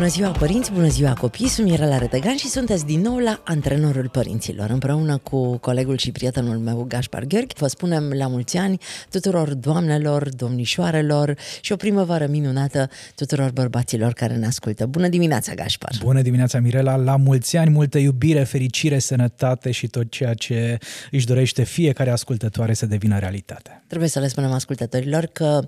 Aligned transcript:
Bună 0.00 0.12
ziua 0.12 0.30
părinți, 0.30 0.72
bună 0.72 0.88
ziua 0.88 1.12
copii, 1.12 1.48
sunt 1.48 1.68
Mirela 1.68 1.98
Retegan 1.98 2.36
și 2.36 2.48
sunteți 2.48 2.86
din 2.86 3.00
nou 3.00 3.18
la 3.18 3.42
Antrenorul 3.44 4.08
Părinților. 4.08 4.70
Împreună 4.70 5.18
cu 5.18 5.56
colegul 5.56 5.96
și 5.96 6.12
prietenul 6.12 6.58
meu 6.58 6.84
Gaspar 6.88 7.24
Gheorghi, 7.24 7.54
vă 7.58 7.66
spunem 7.66 8.12
la 8.12 8.26
mulți 8.26 8.56
ani 8.56 8.78
tuturor 9.10 9.54
doamnelor, 9.54 10.28
domnișoarelor 10.28 11.34
și 11.60 11.72
o 11.72 11.76
primăvară 11.76 12.26
minunată 12.26 12.88
tuturor 13.14 13.50
bărbaților 13.50 14.12
care 14.12 14.34
ne 14.34 14.46
ascultă. 14.46 14.86
Bună 14.86 15.08
dimineața, 15.08 15.54
Gaspar! 15.54 15.90
Bună 16.02 16.22
dimineața, 16.22 16.60
Mirela! 16.60 16.96
La 16.96 17.16
mulți 17.16 17.56
ani, 17.56 17.70
multă 17.70 17.98
iubire, 17.98 18.44
fericire, 18.44 18.98
sănătate 18.98 19.70
și 19.70 19.86
tot 19.86 20.10
ceea 20.10 20.34
ce 20.34 20.78
își 21.10 21.26
dorește 21.26 21.62
fiecare 21.62 22.10
ascultătoare 22.10 22.74
să 22.74 22.86
devină 22.86 23.18
realitate. 23.18 23.82
Trebuie 23.86 24.08
să 24.08 24.18
le 24.18 24.28
spunem 24.28 24.50
ascultătorilor 24.50 25.26
că 25.26 25.60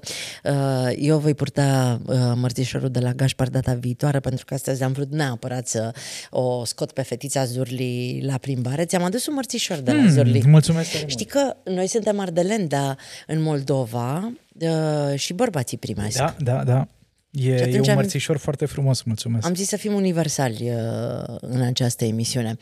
uh, 0.44 0.52
eu 0.98 1.18
voi 1.18 1.34
purta 1.34 2.00
uh, 2.06 2.16
mărțișorul 2.34 2.88
de 2.88 2.98
la 2.98 3.12
Gaspar 3.12 3.48
data 3.48 3.74
viitoare 3.74 4.20
pentru 4.22 4.44
că 4.44 4.54
astăzi 4.54 4.82
am 4.82 4.92
vrut 4.92 5.12
neapărat 5.12 5.68
să 5.68 5.94
o 6.30 6.64
scot 6.64 6.92
pe 6.92 7.02
fetița 7.02 7.44
Zurli 7.44 8.20
la 8.24 8.38
plimbare. 8.38 8.84
Ți-am 8.84 9.02
adus 9.02 9.26
un 9.26 9.34
mărțișor 9.34 9.76
de 9.76 9.92
la 9.92 9.98
hmm, 9.98 10.10
Zurli. 10.10 10.42
Mulțumesc 10.46 10.90
Știi 11.06 11.26
că 11.26 11.56
noi 11.64 11.86
suntem 11.86 12.18
ardeleni, 12.18 12.68
dar 12.68 12.98
în 13.26 13.42
Moldova 13.42 14.32
uh, 14.60 15.18
și 15.18 15.32
bărbații 15.32 15.78
primească. 15.78 16.36
Da, 16.38 16.52
da, 16.52 16.64
da. 16.64 16.88
E, 17.30 17.54
e 17.54 17.80
un 17.80 17.94
mărțișor 17.94 18.34
am, 18.34 18.40
foarte 18.40 18.66
frumos, 18.66 19.02
mulțumesc. 19.02 19.46
Am 19.46 19.54
zis 19.54 19.68
să 19.68 19.76
fim 19.76 19.94
universali 19.94 20.70
uh, 20.70 21.36
în 21.40 21.60
această 21.60 22.04
emisiune. 22.04 22.56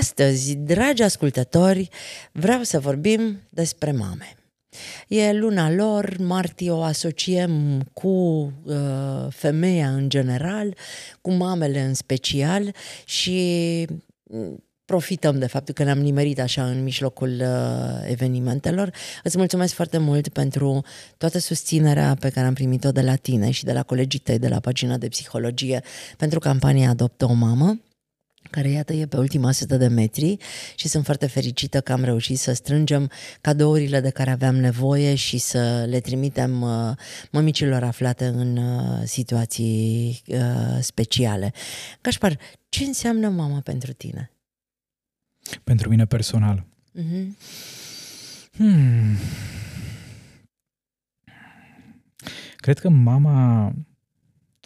Astăzi, 0.00 0.54
dragi 0.54 1.02
ascultători, 1.02 1.88
vreau 2.32 2.62
să 2.62 2.80
vorbim 2.80 3.40
despre 3.48 3.92
mame. 3.92 4.34
E 5.08 5.32
luna 5.32 5.70
lor, 5.70 6.16
martie 6.18 6.70
o 6.70 6.82
asociem 6.82 7.82
cu 7.92 8.08
uh, 8.08 9.26
femeia 9.28 9.88
în 9.88 10.08
general, 10.08 10.76
cu 11.20 11.30
mamele 11.30 11.80
în 11.80 11.94
special 11.94 12.74
și 13.04 13.86
mm, 14.22 14.64
profităm 14.84 15.38
de 15.38 15.46
faptul 15.46 15.74
că 15.74 15.82
ne-am 15.82 15.98
nimerit 15.98 16.40
așa 16.40 16.66
în 16.66 16.82
mijlocul 16.82 17.40
uh, 17.40 18.10
evenimentelor. 18.10 18.90
Îți 19.22 19.38
mulțumesc 19.38 19.74
foarte 19.74 19.98
mult 19.98 20.28
pentru 20.28 20.84
toată 21.16 21.38
susținerea 21.38 22.16
pe 22.20 22.30
care 22.30 22.46
am 22.46 22.54
primit-o 22.54 22.92
de 22.92 23.00
la 23.00 23.16
tine 23.16 23.50
și 23.50 23.64
de 23.64 23.72
la 23.72 23.82
colegii 23.82 24.18
tăi 24.18 24.38
de 24.38 24.48
la 24.48 24.60
pagina 24.60 24.96
de 24.96 25.08
psihologie 25.08 25.82
pentru 26.16 26.38
campania 26.38 26.88
Adoptă 26.90 27.24
o 27.24 27.32
mamă 27.32 27.80
care 28.50 28.68
iată 28.68 28.92
e 28.92 29.06
pe 29.06 29.16
ultima 29.16 29.52
sută 29.52 29.76
de 29.76 29.86
metri 29.86 30.36
și 30.74 30.88
sunt 30.88 31.04
foarte 31.04 31.26
fericită 31.26 31.80
că 31.80 31.92
am 31.92 32.04
reușit 32.04 32.38
să 32.38 32.52
strângem 32.52 33.10
cadourile 33.40 34.00
de 34.00 34.10
care 34.10 34.30
aveam 34.30 34.56
nevoie 34.56 35.14
și 35.14 35.38
să 35.38 35.86
le 35.88 36.00
trimitem 36.00 36.62
uh, 36.62 36.96
mămicilor 37.30 37.82
aflate 37.82 38.26
în 38.26 38.56
uh, 38.56 39.02
situații 39.04 40.22
uh, 40.26 40.38
speciale. 40.80 41.52
Cașpar, 42.00 42.38
ce 42.68 42.84
înseamnă 42.84 43.28
mama 43.28 43.60
pentru 43.60 43.92
tine? 43.92 44.30
Pentru 45.64 45.88
mine 45.88 46.06
personal. 46.06 46.66
Uh-huh. 46.98 47.26
Hmm. 48.56 49.16
Cred 52.56 52.78
că 52.78 52.88
mama 52.88 53.72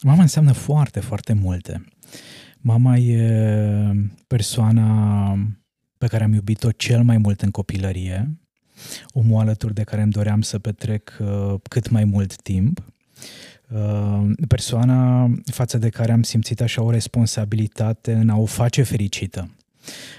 mama 0.03 0.23
înseamnă 0.23 0.53
foarte, 0.53 1.01
foarte 1.01 1.33
multe. 1.33 1.85
Mama 2.67 2.97
e 2.97 3.21
persoana 4.27 5.39
pe 5.99 6.07
care 6.07 6.25
am 6.25 6.33
iubit-o 6.33 6.71
cel 6.71 7.03
mai 7.03 7.19
mult 7.19 7.43
în 7.43 7.51
copilărie, 7.51 8.39
omul 9.13 9.41
alături 9.41 9.75
de 9.75 9.83
care 9.83 10.03
îmi 10.03 10.13
doream 10.13 10.43
să 10.43 10.59
petrec 10.59 11.17
uh, 11.21 11.55
cât 11.69 11.91
mai 11.91 12.05
mult 12.05 12.43
timp, 12.43 12.85
uh, 13.71 14.31
persoana 14.49 15.31
față 15.45 15.79
de 15.79 15.89
care 15.89 16.13
am 16.13 16.23
simțit 16.23 16.61
așa 16.61 16.83
o 16.83 16.91
responsabilitate 16.91 18.13
în 18.13 18.29
a 18.29 18.37
o 18.37 18.45
face 18.45 18.83
fericită. 18.83 19.51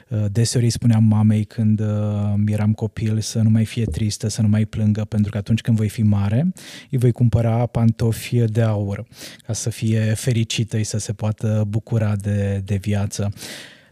Uh, 0.10 0.26
deseori 0.32 0.66
îi 0.66 0.72
spuneam 0.72 1.04
mamei 1.04 1.44
când 1.44 1.80
uh, 1.80 2.34
eram 2.46 2.74
copil 2.74 3.20
să 3.20 3.42
nu 3.42 3.50
mai 3.50 3.66
fie 3.66 3.86
tristă, 3.86 4.28
să 4.28 4.42
nu 4.42 4.48
mai 4.48 4.66
plângă, 4.66 5.06
pentru 5.06 5.32
că 5.32 5.38
atunci 5.38 5.62
când 5.62 5.78
voi 5.78 5.90
fi 5.90 6.02
mare, 6.02 6.52
îi 6.92 6.98
voi 6.98 7.12
cumpăra 7.12 7.66
pantofi 7.66 8.38
de 8.38 8.62
aur 8.62 9.06
ca 9.46 9.54
să 9.54 9.70
fie 9.70 10.00
fericită 10.00 10.78
și 10.78 10.84
să 10.84 10.98
se 10.98 11.14
poată 11.14 11.64
bucura 11.68 12.16
de, 12.16 12.62
de 12.66 12.76
viață. 12.76 13.34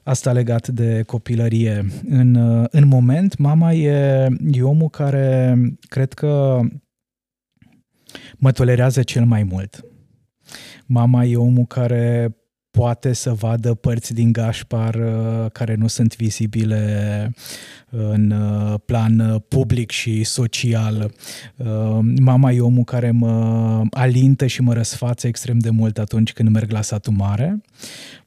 Asta 0.04 0.32
legat 0.32 0.68
de 0.68 1.02
copilărie. 1.02 1.86
În, 2.10 2.36
uh, 2.36 2.68
în 2.72 2.88
moment, 2.88 3.38
mama 3.38 3.74
e, 3.74 4.28
e 4.52 4.62
omul 4.62 4.90
care 4.90 5.58
cred 5.80 6.14
că 6.14 6.60
mă 8.38 8.52
tolerează 8.52 9.04
cel 9.04 9.26
mai 9.26 9.44
mult. 9.44 9.86
Mama 10.86 11.24
e 11.24 11.36
omul 11.36 11.66
care 11.66 12.36
poate 12.78 13.14
să 13.14 13.34
vadă 13.34 13.74
părți 13.74 14.14
din 14.14 14.32
Gașpar 14.32 14.96
uh, 14.96 15.52
care 15.52 15.76
nu 15.76 15.88
sunt 15.88 16.16
vizibile 16.16 17.34
în 17.90 18.32
uh, 18.32 18.80
plan 18.86 19.20
uh, 19.20 19.42
public 19.48 19.92
și 19.92 20.24
social. 20.24 21.14
Mama 22.22 22.52
e 22.52 22.62
omul 22.62 22.84
care 22.84 23.12
mă 23.12 23.82
alintă 23.92 24.46
și 24.46 24.62
mă 24.62 24.74
răsfață 24.74 25.28
extrem 25.28 25.58
de 25.58 25.70
mult 25.70 25.98
atunci 25.98 26.34
când 26.34 26.50
merg 26.50 26.72
la 26.72 26.82
satul 26.82 27.14
mare. 27.14 27.62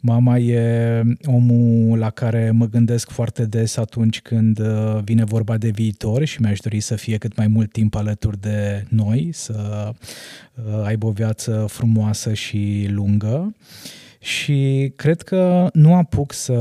Mama 0.00 0.38
e 0.38 1.02
omul 1.24 1.98
la 1.98 2.10
care 2.10 2.50
mă 2.50 2.66
gândesc 2.66 3.10
foarte 3.10 3.44
des 3.44 3.76
atunci 3.76 4.20
când 4.20 4.60
vine 5.04 5.24
vorba 5.24 5.56
de 5.56 5.68
viitor 5.68 6.24
și 6.24 6.40
mi-aș 6.40 6.58
dori 6.58 6.80
să 6.80 6.94
fie 6.94 7.16
cât 7.16 7.36
mai 7.36 7.46
mult 7.46 7.72
timp 7.72 7.94
alături 7.94 8.40
de 8.40 8.84
noi, 8.88 9.30
să 9.32 9.90
aibă 10.84 11.06
o 11.06 11.10
viață 11.10 11.64
frumoasă 11.68 12.32
și 12.32 12.86
lungă 12.90 13.54
și 14.26 14.92
cred 14.96 15.22
că 15.22 15.68
nu 15.72 15.94
apuc 15.94 16.32
să 16.32 16.52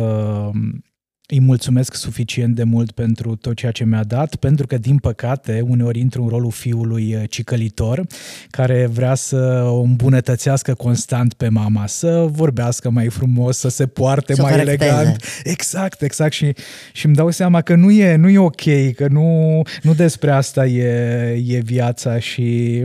îi 1.27 1.39
mulțumesc 1.39 1.93
suficient 1.93 2.55
de 2.55 2.63
mult 2.63 2.91
pentru 2.91 3.35
tot 3.35 3.55
ceea 3.55 3.71
ce 3.71 3.83
mi-a 3.83 4.03
dat, 4.03 4.35
pentru 4.35 4.67
că, 4.67 4.77
din 4.77 4.97
păcate, 4.97 5.63
uneori 5.67 5.99
intru 5.99 6.23
în 6.23 6.29
rolul 6.29 6.51
fiului 6.51 7.15
uh, 7.15 7.23
cicălitor, 7.29 8.05
care 8.49 8.85
vrea 8.85 9.15
să 9.15 9.63
o 9.65 9.81
îmbunătățească 9.81 10.73
constant 10.73 11.33
pe 11.33 11.47
mama, 11.47 11.87
să 11.87 12.27
vorbească 12.31 12.89
mai 12.89 13.07
frumos, 13.07 13.57
să 13.57 13.69
se 13.69 13.85
poarte 13.85 14.33
să 14.33 14.41
mai 14.41 14.59
elegant. 14.59 15.23
Exact, 15.43 16.01
exact. 16.01 16.33
Și, 16.33 16.53
și 16.93 17.05
îmi 17.05 17.15
dau 17.15 17.29
seama 17.29 17.61
că 17.61 17.75
nu 17.75 17.91
e, 17.91 18.15
nu 18.15 18.29
e 18.29 18.37
ok, 18.37 18.93
că 18.95 19.07
nu, 19.09 19.61
nu 19.81 19.93
despre 19.93 20.31
asta 20.31 20.65
e, 20.65 21.43
e 21.47 21.59
viața 21.59 22.19
și 22.19 22.81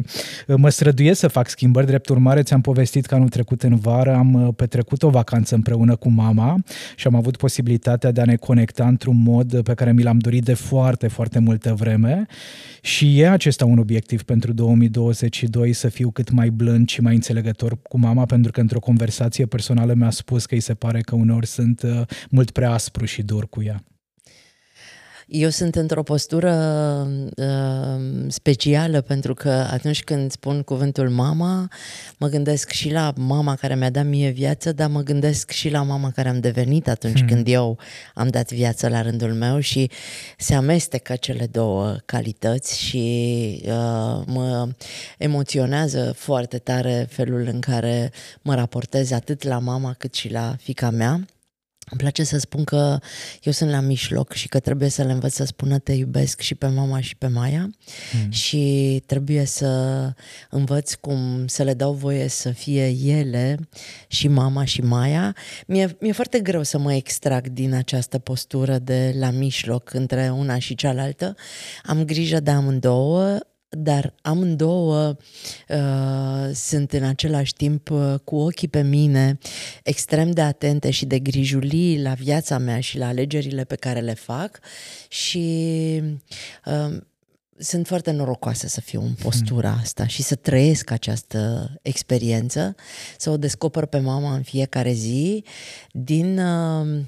uh, 0.46 0.56
mă 0.56 0.68
străduiesc 0.68 1.20
să 1.20 1.28
fac 1.28 1.48
schimbări. 1.48 1.86
Drept 1.86 2.08
urmare, 2.08 2.42
ți-am 2.42 2.60
povestit 2.60 3.06
că 3.06 3.14
anul 3.14 3.28
trecut 3.28 3.62
în 3.62 3.76
vară 3.76 4.14
am 4.14 4.34
uh, 4.34 4.54
petrecut 4.56 5.02
o 5.02 5.08
vacanță 5.08 5.54
împreună 5.54 5.96
cu 5.96 6.10
mama 6.10 6.56
și 6.96 7.06
am 7.06 7.14
avut 7.14 7.36
posibilitatea 7.36 8.10
de 8.10 8.20
a 8.20 8.24
ne 8.30 8.36
conecta 8.36 8.86
într-un 8.86 9.22
mod 9.22 9.62
pe 9.62 9.74
care 9.74 9.92
mi 9.92 10.02
l-am 10.02 10.18
dorit 10.18 10.44
de 10.44 10.54
foarte, 10.54 11.08
foarte 11.08 11.38
multă 11.38 11.74
vreme 11.74 12.26
și 12.80 13.20
e 13.20 13.28
acesta 13.28 13.64
un 13.64 13.78
obiectiv 13.78 14.22
pentru 14.22 14.52
2022 14.52 15.72
să 15.72 15.88
fiu 15.88 16.10
cât 16.10 16.30
mai 16.30 16.50
blând 16.50 16.88
și 16.88 17.00
mai 17.00 17.14
înțelegător 17.14 17.78
cu 17.82 17.98
mama 17.98 18.24
pentru 18.24 18.52
că 18.52 18.60
într-o 18.60 18.80
conversație 18.80 19.46
personală 19.46 19.94
mi-a 19.94 20.10
spus 20.10 20.46
că 20.46 20.54
îi 20.54 20.60
se 20.60 20.74
pare 20.74 21.00
că 21.00 21.14
uneori 21.14 21.46
sunt 21.46 21.82
uh, 21.82 22.00
mult 22.30 22.50
prea 22.50 22.72
aspru 22.72 23.04
și 23.04 23.22
dur 23.22 23.48
cu 23.48 23.62
ea. 23.62 23.84
Eu 25.32 25.48
sunt 25.48 25.74
într-o 25.74 26.02
postură 26.02 26.52
uh, 27.36 28.00
specială 28.28 29.00
pentru 29.00 29.34
că 29.34 29.50
atunci 29.50 30.04
când 30.04 30.30
spun 30.30 30.62
cuvântul 30.62 31.10
mama, 31.10 31.68
mă 32.18 32.28
gândesc 32.28 32.70
și 32.70 32.92
la 32.92 33.12
mama 33.16 33.54
care 33.54 33.74
mi-a 33.74 33.90
dat 33.90 34.04
mie 34.04 34.30
viață, 34.30 34.72
dar 34.72 34.88
mă 34.88 35.00
gândesc 35.00 35.50
și 35.50 35.70
la 35.70 35.82
mama 35.82 36.10
care 36.10 36.28
am 36.28 36.40
devenit 36.40 36.88
atunci 36.88 37.18
hmm. 37.18 37.28
când 37.28 37.48
eu 37.48 37.78
am 38.14 38.28
dat 38.28 38.52
viață 38.52 38.88
la 38.88 39.02
rândul 39.02 39.32
meu 39.34 39.60
și 39.60 39.90
se 40.38 40.54
amestecă 40.54 41.16
cele 41.16 41.46
două 41.46 41.96
calități 42.04 42.80
și 42.82 43.62
uh, 43.64 44.22
mă 44.26 44.68
emoționează 45.18 46.12
foarte 46.16 46.58
tare 46.58 47.06
felul 47.10 47.48
în 47.52 47.60
care 47.60 48.12
mă 48.42 48.54
raportez 48.54 49.10
atât 49.10 49.42
la 49.42 49.58
mama 49.58 49.94
cât 49.98 50.14
și 50.14 50.30
la 50.30 50.54
fica 50.58 50.90
mea 50.90 51.24
Îmi 51.90 52.00
place 52.00 52.24
să 52.24 52.38
spun 52.38 52.64
că 52.64 52.98
eu 53.42 53.52
sunt 53.52 53.70
la 53.70 53.80
mijloc 53.80 54.32
și 54.32 54.48
că 54.48 54.58
trebuie 54.58 54.88
să 54.88 55.02
le 55.02 55.12
învăț 55.12 55.34
să 55.34 55.44
spună 55.44 55.78
te 55.78 55.92
iubesc 55.92 56.40
și 56.40 56.54
pe 56.54 56.66
mama 56.66 57.00
și 57.00 57.16
pe 57.16 57.26
Maia 57.26 57.70
mm. 58.12 58.30
și 58.30 59.02
trebuie 59.06 59.44
să 59.44 60.12
învăț 60.50 60.94
cum 60.94 61.46
să 61.46 61.62
le 61.62 61.74
dau 61.74 61.92
voie 61.92 62.28
să 62.28 62.50
fie 62.50 62.86
ele 63.04 63.68
și 64.06 64.28
mama 64.28 64.64
și 64.64 64.80
Maia. 64.80 65.36
Mi-e, 65.66 65.96
mi-e 66.00 66.12
foarte 66.12 66.40
greu 66.40 66.62
să 66.62 66.78
mă 66.78 66.92
extrag 66.92 67.48
din 67.48 67.74
această 67.74 68.18
postură 68.18 68.78
de 68.78 69.14
la 69.18 69.30
mijloc 69.30 69.92
între 69.92 70.32
una 70.36 70.58
și 70.58 70.74
cealaltă. 70.74 71.34
Am 71.82 72.04
grijă 72.04 72.40
de 72.40 72.50
amândouă, 72.50 73.38
dar 73.70 74.14
amândouă 74.22 75.16
uh, 75.68 76.54
sunt 76.54 76.92
în 76.92 77.02
același 77.02 77.54
timp 77.54 77.90
uh, 77.90 78.14
cu 78.24 78.36
ochii 78.36 78.68
pe 78.68 78.82
mine, 78.82 79.38
extrem 79.82 80.30
de 80.30 80.40
atente 80.40 80.90
și 80.90 81.06
de 81.06 81.18
grijulii 81.18 82.02
la 82.02 82.12
viața 82.12 82.58
mea 82.58 82.80
și 82.80 82.98
la 82.98 83.06
alegerile 83.06 83.64
pe 83.64 83.74
care 83.74 84.00
le 84.00 84.14
fac 84.14 84.58
și 85.08 86.02
uh, 86.64 86.96
sunt 87.58 87.86
foarte 87.86 88.10
norocoasă 88.10 88.66
să 88.66 88.80
fiu 88.80 89.00
în 89.00 89.14
postura 89.22 89.78
asta 89.80 90.06
și 90.06 90.22
să 90.22 90.34
trăiesc 90.34 90.90
această 90.90 91.72
experiență, 91.82 92.74
să 93.18 93.30
o 93.30 93.36
descoper 93.36 93.86
pe 93.86 93.98
mama 93.98 94.34
în 94.34 94.42
fiecare 94.42 94.92
zi 94.92 95.44
din 95.92 96.38
uh, 96.38 97.00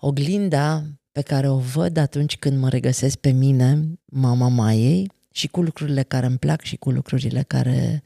oglinda 0.00 0.84
pe 1.12 1.22
care 1.22 1.48
o 1.48 1.58
văd 1.58 1.96
atunci 1.96 2.36
când 2.36 2.58
mă 2.58 2.68
regăsesc 2.68 3.16
pe 3.16 3.30
mine, 3.30 3.98
mama 4.04 4.48
Maiei, 4.48 5.10
și 5.34 5.48
cu 5.48 5.62
lucrurile 5.62 6.02
care 6.02 6.26
îmi 6.26 6.38
plac 6.38 6.62
și 6.62 6.76
cu 6.76 6.90
lucrurile 6.90 7.44
care, 7.46 8.02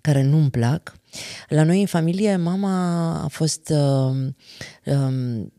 care 0.00 0.22
nu 0.22 0.36
îmi 0.36 0.50
plac. 0.50 0.96
La 1.48 1.62
noi 1.62 1.80
în 1.80 1.86
familie, 1.86 2.36
mama 2.36 3.14
a 3.22 3.26
fost 3.28 3.68
uh, 3.68 4.26
um, 4.84 5.52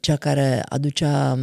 cea 0.00 0.16
care 0.16 0.62
aducea 0.68 1.38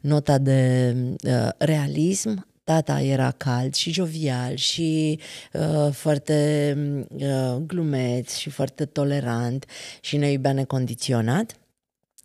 nota 0.00 0.38
de 0.38 0.94
uh, 1.24 1.48
realism, 1.58 2.46
Tata 2.64 3.00
era 3.00 3.30
cald 3.30 3.74
și 3.74 3.92
jovial 3.92 4.54
și 4.54 5.20
uh, 5.52 5.92
foarte 5.92 6.76
uh, 7.08 7.56
glumeț 7.66 8.34
și 8.34 8.50
foarte 8.50 8.84
tolerant 8.84 9.66
și 10.00 10.16
ne 10.16 10.30
iubea 10.30 10.52
necondiționat. 10.52 11.56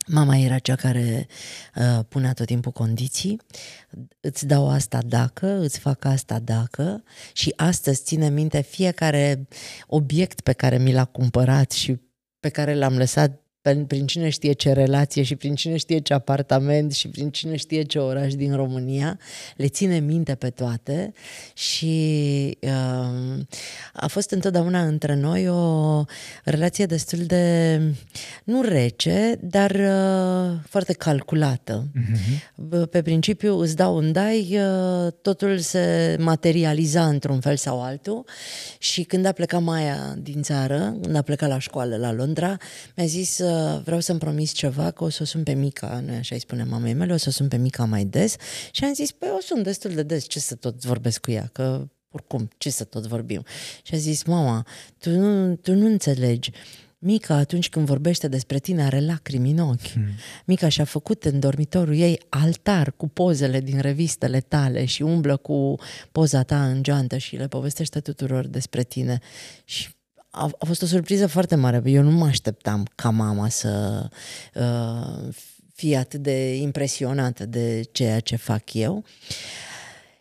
Mama 0.07 0.38
era 0.38 0.59
cea 0.59 0.75
care 0.75 1.27
uh, 1.75 2.00
punea 2.07 2.33
tot 2.33 2.45
timpul 2.45 2.71
condiții, 2.71 3.41
îți 4.19 4.45
dau 4.45 4.69
asta 4.69 5.00
dacă, 5.05 5.47
îți 5.47 5.79
fac 5.79 6.05
asta 6.05 6.39
dacă. 6.39 7.03
Și 7.33 7.53
astăzi 7.55 8.03
ține 8.03 8.29
minte 8.29 8.61
fiecare 8.61 9.47
obiect 9.88 10.41
pe 10.41 10.53
care 10.53 10.77
mi 10.77 10.94
l-a 10.94 11.05
cumpărat 11.05 11.71
și 11.71 12.01
pe 12.39 12.50
care 12.50 12.75
l-am 12.75 12.97
lăsat 12.97 13.42
prin 13.63 14.06
cine 14.06 14.30
știe 14.30 14.54
ce 14.54 14.71
relație 14.71 15.24
și 15.24 15.36
prin 15.36 15.56
cine 15.56 15.77
știe 15.77 16.00
ce 16.00 16.13
apartament 16.13 16.94
și 16.94 17.07
prin 17.07 17.30
cine 17.30 17.56
știe 17.56 17.83
ce 17.83 18.00
oraș 18.00 18.33
din 18.33 18.56
România, 18.56 19.19
le 19.56 19.68
ține 19.68 20.00
minte 20.00 20.36
pe 20.36 20.50
toate 20.50 21.13
și 21.54 22.57
uh, 22.62 23.39
a 23.94 24.07
fost 24.07 24.31
întotdeauna 24.31 24.81
între 24.81 25.15
noi 25.15 25.50
o 25.50 26.04
relație 26.44 26.86
destul 26.86 27.19
de, 27.19 27.80
nu 28.44 28.62
rece, 28.62 29.39
dar 29.42 29.71
uh, 29.71 30.60
foarte 30.69 30.94
calculată. 30.94 31.88
Uh-huh. 31.88 32.89
Pe 32.89 33.01
principiu 33.01 33.57
îți 33.57 33.75
dau 33.75 33.95
un 33.95 34.12
dai, 34.12 34.57
uh, 34.57 35.12
totul 35.21 35.57
se 35.57 36.15
materializa 36.19 37.07
într-un 37.07 37.39
fel 37.39 37.56
sau 37.56 37.81
altul 37.83 38.25
și 38.77 39.04
când 39.04 39.25
a 39.25 39.31
plecat 39.31 39.62
Maia 39.62 40.15
din 40.18 40.42
țară, 40.42 40.98
când 41.01 41.15
a 41.15 41.21
plecat 41.21 41.50
la 41.50 41.60
școală 41.60 41.95
la 41.95 42.12
Londra, 42.12 42.57
mi-a 42.95 43.06
zis 43.06 43.39
uh, 43.53 43.81
vreau 43.83 44.00
să-mi 44.00 44.19
promis 44.19 44.51
ceva, 44.51 44.91
că 44.91 45.03
o 45.03 45.09
să 45.09 45.19
o 45.21 45.25
sun 45.25 45.44
pe 45.44 45.53
Mica, 45.53 46.03
noi 46.05 46.15
așa 46.15 46.35
îi 46.35 46.41
spunem 46.41 46.67
mamei 46.67 46.94
mele, 46.94 47.13
o 47.13 47.17
să 47.17 47.25
o 47.27 47.31
sun 47.31 47.47
pe 47.47 47.57
Mica 47.57 47.85
mai 47.85 48.05
des 48.05 48.35
și 48.71 48.83
am 48.83 48.94
zis, 48.94 49.11
păi 49.11 49.29
o 49.38 49.41
sun 49.41 49.63
destul 49.63 49.91
de 49.91 50.03
des, 50.03 50.27
ce 50.27 50.39
să 50.39 50.55
tot 50.55 50.85
vorbesc 50.85 51.21
cu 51.21 51.31
ea, 51.31 51.50
că 51.51 51.88
oricum, 52.11 52.50
ce 52.57 52.69
să 52.69 52.83
tot 52.83 53.05
vorbim. 53.07 53.44
Și 53.83 53.95
a 53.95 53.97
zis, 53.97 54.23
mama, 54.23 54.65
tu 54.97 55.09
nu, 55.09 55.55
tu 55.55 55.73
nu 55.73 55.85
înțelegi, 55.85 56.51
Mica, 57.05 57.35
atunci 57.35 57.69
când 57.69 57.85
vorbește 57.85 58.27
despre 58.27 58.59
tine, 58.59 58.83
are 58.83 59.00
lacrimi 59.00 59.51
în 59.51 59.59
ochi. 59.59 59.91
Hmm. 59.91 60.07
Mica 60.45 60.69
și-a 60.69 60.83
făcut 60.83 61.23
în 61.23 61.39
dormitorul 61.39 61.95
ei 61.95 62.19
altar 62.29 62.91
cu 62.91 63.07
pozele 63.07 63.59
din 63.59 63.79
revistele 63.79 64.39
tale 64.39 64.85
și 64.85 65.01
umblă 65.01 65.38
cu 65.38 65.75
poza 66.11 66.44
ta 66.44 66.65
în 66.65 66.83
geantă 66.83 67.17
și 67.17 67.35
le 67.35 67.47
povestește 67.47 68.00
tuturor 68.00 68.47
despre 68.47 68.83
tine. 68.83 69.19
Și 69.65 69.89
a, 70.35 70.51
a 70.59 70.65
fost 70.65 70.81
o 70.81 70.85
surpriză 70.85 71.27
foarte 71.27 71.56
mare. 71.56 71.81
Eu 71.85 72.03
nu 72.03 72.12
mă 72.12 72.25
așteptam 72.25 72.88
ca 72.95 73.09
mama 73.09 73.50
să 73.50 74.03
uh, 74.53 75.33
fie 75.74 75.97
atât 75.97 76.19
de 76.21 76.56
impresionată 76.56 77.45
de 77.45 77.81
ceea 77.91 78.19
ce 78.19 78.35
fac 78.35 78.74
eu. 78.74 79.03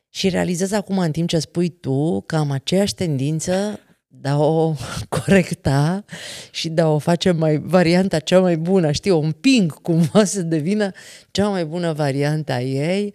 Și 0.09 0.29
realizez 0.29 0.73
acum, 0.73 0.99
în 0.99 1.11
timp 1.11 1.29
ce 1.29 1.39
spui 1.39 1.69
tu, 1.69 2.21
că 2.21 2.37
am 2.37 2.51
aceeași 2.51 2.95
tendință 2.95 3.81
de 4.07 4.29
a 4.29 4.39
o 4.39 4.75
corecta 5.25 6.05
și 6.51 6.69
de 6.69 6.81
a 6.81 6.89
o 6.89 6.99
face 6.99 7.31
mai 7.31 7.59
varianta 7.59 8.19
cea 8.19 8.41
mai 8.41 8.57
bună, 8.57 8.93
știi, 8.93 9.11
o 9.11 9.19
împing 9.19 9.73
cumva 9.73 10.25
să 10.25 10.43
devină 10.43 10.91
cea 11.31 11.49
mai 11.49 11.65
bună 11.65 11.93
variantă 11.93 12.53
a 12.53 12.61
ei. 12.61 13.15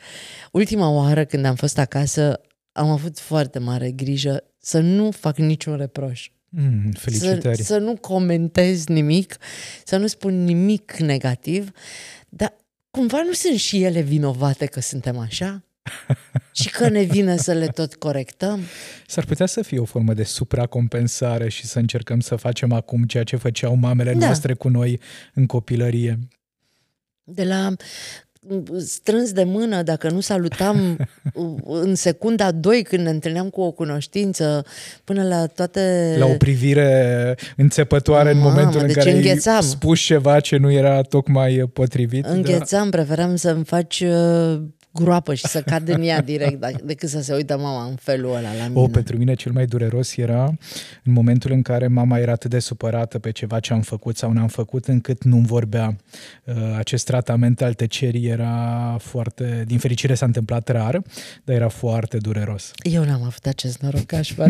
Ultima 0.52 0.90
oară 0.90 1.26
când 1.26 1.46
am 1.46 1.56
fost 1.56 1.78
acasă 1.78 2.42
am 2.72 2.90
avut 2.90 3.20
foarte 3.20 3.60
mare 3.60 3.92
grijă 3.92 4.44
să 4.60 4.80
nu 4.80 5.12
fac 5.12 5.38
niciun 5.38 5.78
reproș. 5.78 6.30
Mm, 6.50 6.92
felicitări. 6.92 7.58
Să, 7.58 7.64
să 7.64 7.78
nu 7.78 7.96
comentez 7.96 8.86
nimic, 8.86 9.38
să 9.84 9.98
nu 9.98 10.08
spun 10.08 10.44
nimic 10.44 10.96
negativ, 10.96 11.72
dar 12.30 12.56
cumva 12.90 13.22
nu 13.22 13.34
sunt 13.34 13.60
și 13.60 13.84
ele 13.84 14.02
vinovate 14.02 14.66
că 14.66 14.80
suntem 14.80 15.18
așa? 15.18 15.64
și 16.62 16.70
că 16.70 16.90
ne 16.90 17.02
vine 17.02 17.38
să 17.38 17.54
le 17.54 17.68
tot 17.68 17.96
corectăm? 17.96 18.62
S-ar 19.08 19.26
putea 19.26 19.46
să 19.46 19.62
fie 19.62 19.80
o 19.80 19.86
formă 19.86 20.14
de 20.14 20.24
supracompensare 20.24 21.50
și 21.50 21.66
să 21.66 21.80
încercăm 21.80 22.20
să 22.20 22.36
facem 22.36 22.72
acum 22.72 23.04
ceea 23.04 23.24
ce 23.24 23.36
făceau 23.36 23.76
mamele 23.76 24.14
da. 24.14 24.26
noastre 24.26 24.54
cu 24.54 24.70
noi 24.70 25.00
în 25.34 25.46
copilărie. 25.46 26.20
De 27.24 27.44
la 27.44 27.74
strâns 28.78 29.32
de 29.32 29.44
mână, 29.44 29.82
dacă 29.82 30.10
nu 30.10 30.20
salutam 30.20 30.98
în 31.84 31.96
secunda 31.96 32.52
2 32.52 32.82
când 32.82 33.04
ne 33.04 33.10
întâlneam 33.10 33.50
cu 33.50 33.62
o 33.62 33.72
cunoștință, 33.72 34.66
până 35.04 35.24
la 35.24 35.46
toate... 35.46 36.16
La 36.20 36.26
o 36.26 36.34
privire 36.34 37.36
înțepătoare 37.58 38.34
Mamă, 38.34 38.48
în 38.48 38.52
momentul 38.52 38.80
în 38.80 38.88
deci 38.88 38.96
care 38.96 39.12
înghețam. 39.12 39.56
ai 39.56 39.62
spus 39.62 40.00
ceva 40.00 40.40
ce 40.40 40.58
nu 40.58 40.72
era 40.72 41.02
tocmai 41.02 41.70
potrivit. 41.74 42.26
Înghețam, 42.26 42.90
da? 42.90 42.98
preferam 42.98 43.36
să-mi 43.36 43.64
faci 43.64 44.00
uh, 44.00 44.62
groapă 45.02 45.34
și 45.34 45.48
să 45.48 45.62
cad 45.62 45.88
în 45.88 46.02
ea 46.02 46.22
direct 46.22 46.82
decât 46.82 47.10
să 47.10 47.22
se 47.22 47.34
uită 47.34 47.58
mama 47.58 47.86
în 47.86 47.96
felul 47.96 48.36
ăla 48.36 48.54
la 48.54 48.68
mine. 48.68 48.80
O, 48.82 48.88
pentru 48.88 49.18
mine 49.18 49.34
cel 49.34 49.52
mai 49.52 49.66
dureros 49.66 50.18
era 50.18 50.44
în 51.04 51.14
momentul 51.14 51.52
în 51.52 51.62
care 51.62 51.88
mama 51.88 52.18
era 52.18 52.32
atât 52.32 52.50
de 52.50 52.60
supărată 52.60 53.20
pe 53.20 53.32
ceva 53.32 53.60
ce 53.60 53.74
am 53.74 53.82
făcut 53.82 54.18
sau 54.18 54.32
n-am 54.32 54.48
făcut 54.48 54.86
încât 54.86 55.24
nu-mi 55.24 55.46
vorbea. 55.46 55.96
Uh, 56.44 56.56
acest 56.78 57.06
tratament 57.06 57.62
al 57.62 57.74
tăcerii 57.74 58.28
era 58.28 58.98
foarte, 59.00 59.64
din 59.68 59.78
fericire 59.78 60.14
s-a 60.14 60.26
întâmplat 60.26 60.70
rar, 60.70 61.02
dar 61.44 61.56
era 61.56 61.68
foarte 61.68 62.18
dureros. 62.18 62.72
Eu 62.82 63.04
n-am 63.04 63.24
avut 63.24 63.46
acest 63.46 63.82
noroc, 63.82 64.14
aș 64.14 64.34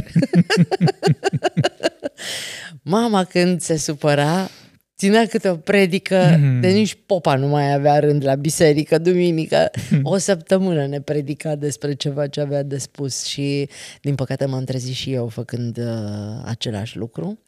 Mama 2.81 3.23
când 3.23 3.61
se 3.61 3.77
supăra, 3.77 4.49
ținea 4.97 5.25
câte 5.25 5.49
o 5.49 5.55
predică, 5.55 6.37
mm. 6.39 6.61
de 6.61 6.67
nici 6.67 6.97
popa 7.05 7.35
nu 7.35 7.47
mai 7.47 7.73
avea 7.73 7.99
rând 7.99 8.23
la 8.23 8.35
biserică, 8.35 8.97
duminică. 8.97 9.71
Mm. 9.91 9.99
O 10.03 10.17
săptămână 10.17 10.85
ne 10.85 11.01
predica 11.01 11.55
despre 11.55 11.93
ceva 11.93 12.27
ce 12.27 12.39
avea 12.39 12.63
de 12.63 12.77
spus 12.77 13.23
și, 13.23 13.69
din 14.01 14.15
păcate, 14.15 14.45
m-am 14.45 14.63
trezit 14.63 14.93
și 14.93 15.13
eu 15.13 15.27
făcând 15.27 15.77
uh, 15.77 16.41
același 16.45 16.97
lucru. 16.97 17.39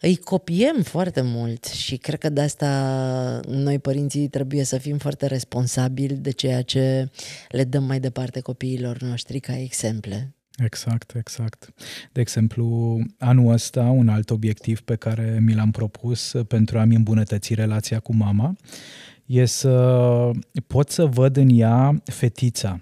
Îi 0.00 0.16
copiem 0.16 0.82
foarte 0.82 1.20
mult 1.20 1.64
și 1.64 1.96
cred 1.96 2.18
că 2.18 2.28
de 2.28 2.40
asta 2.40 3.40
noi 3.48 3.78
părinții 3.78 4.28
trebuie 4.28 4.64
să 4.64 4.78
fim 4.78 4.98
foarte 4.98 5.26
responsabili 5.26 6.14
de 6.14 6.30
ceea 6.30 6.62
ce 6.62 7.08
le 7.48 7.64
dăm 7.64 7.84
mai 7.84 8.00
departe 8.00 8.40
copiilor 8.40 8.98
noștri 9.00 9.40
ca 9.40 9.58
exemple. 9.58 10.32
Exact, 10.64 11.14
exact. 11.14 11.72
De 12.12 12.20
exemplu, 12.20 12.98
anul 13.18 13.52
ăsta, 13.52 13.82
un 13.82 14.08
alt 14.08 14.30
obiectiv 14.30 14.80
pe 14.80 14.96
care 14.96 15.38
mi 15.40 15.54
l-am 15.54 15.70
propus 15.70 16.34
pentru 16.48 16.78
a-mi 16.78 16.94
îmbunătăți 16.94 17.54
relația 17.54 18.00
cu 18.00 18.14
mama 18.14 18.56
e 19.26 19.44
să 19.44 20.30
pot 20.66 20.90
să 20.90 21.04
văd 21.04 21.36
în 21.36 21.48
ea 21.52 22.02
fetița 22.04 22.80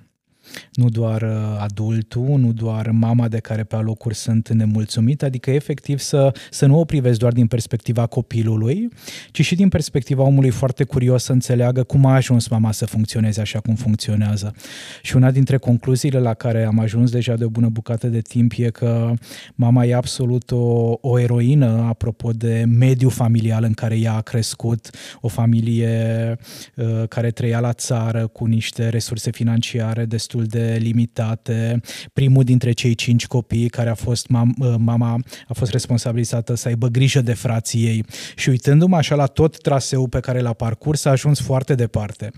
nu 0.73 0.89
doar 0.89 1.23
uh, 1.23 1.59
adultul, 1.59 2.39
nu 2.39 2.53
doar 2.53 2.91
mama 2.91 3.29
de 3.29 3.39
care 3.39 3.65
pe 3.65 3.77
alocuri 3.77 4.15
sunt 4.15 4.49
nemulțumit, 4.49 5.23
adică 5.23 5.51
efectiv 5.51 5.99
să, 5.99 6.35
să 6.51 6.67
nu 6.67 6.79
o 6.79 6.85
privesc 6.85 7.19
doar 7.19 7.33
din 7.33 7.47
perspectiva 7.47 8.07
copilului, 8.07 8.89
ci 9.31 9.45
și 9.45 9.55
din 9.55 9.69
perspectiva 9.69 10.23
omului 10.23 10.51
foarte 10.51 10.85
curios 10.85 11.23
să 11.23 11.33
înțeleagă 11.33 11.83
cum 11.83 12.07
a 12.07 12.15
ajuns 12.15 12.49
mama 12.49 12.73
să 12.73 12.87
funcționeze 12.87 13.41
așa 13.41 13.61
cum 13.61 13.75
funcționează. 13.75 14.55
Și 15.03 15.17
una 15.17 15.31
dintre 15.31 15.57
concluziile 15.57 16.19
la 16.19 16.35
care 16.35 16.65
am 16.65 16.79
ajuns 16.79 17.11
deja 17.11 17.35
de 17.35 17.45
o 17.45 17.49
bună 17.49 17.69
bucată 17.69 18.07
de 18.07 18.21
timp 18.21 18.53
e 18.57 18.71
că 18.71 19.13
mama 19.55 19.85
e 19.85 19.95
absolut 19.95 20.51
o, 20.51 20.97
o 21.01 21.19
eroină 21.19 21.85
apropo 21.89 22.31
de 22.31 22.65
mediul 22.69 23.11
familial 23.11 23.65
în 23.65 23.73
care 23.73 23.99
ea 23.99 24.15
a 24.15 24.21
crescut, 24.21 24.91
o 25.21 25.29
familie 25.29 26.37
uh, 26.75 27.09
care 27.09 27.31
trăia 27.31 27.61
la 27.61 27.73
țară 27.73 28.27
cu 28.27 28.45
niște 28.45 28.89
resurse 28.89 29.31
financiare 29.31 30.05
destul 30.05 30.45
de 30.47 30.79
limitate, 30.81 31.81
primul 32.13 32.45
dintre 32.45 32.73
cei 32.73 32.95
cinci 32.95 33.27
copii 33.27 33.69
care 33.69 33.89
a 33.89 33.95
fost 33.95 34.27
mam- 34.27 34.59
uh, 34.59 34.75
mama 34.79 35.19
a 35.49 35.53
fost 35.53 35.71
responsabilizată 35.71 36.55
să 36.55 36.69
aibă 36.69 36.87
grijă 36.87 37.21
de 37.21 37.33
frații 37.33 37.85
ei. 37.85 38.05
Și 38.37 38.49
uitându-mă 38.49 38.97
așa 38.97 39.15
la 39.15 39.27
tot 39.27 39.61
traseul 39.61 40.09
pe 40.09 40.21
care 40.21 40.41
l-a 40.41 40.53
parcurs 40.53 41.05
a 41.05 41.11
ajuns 41.11 41.41
foarte 41.41 41.75
departe. 41.75 42.31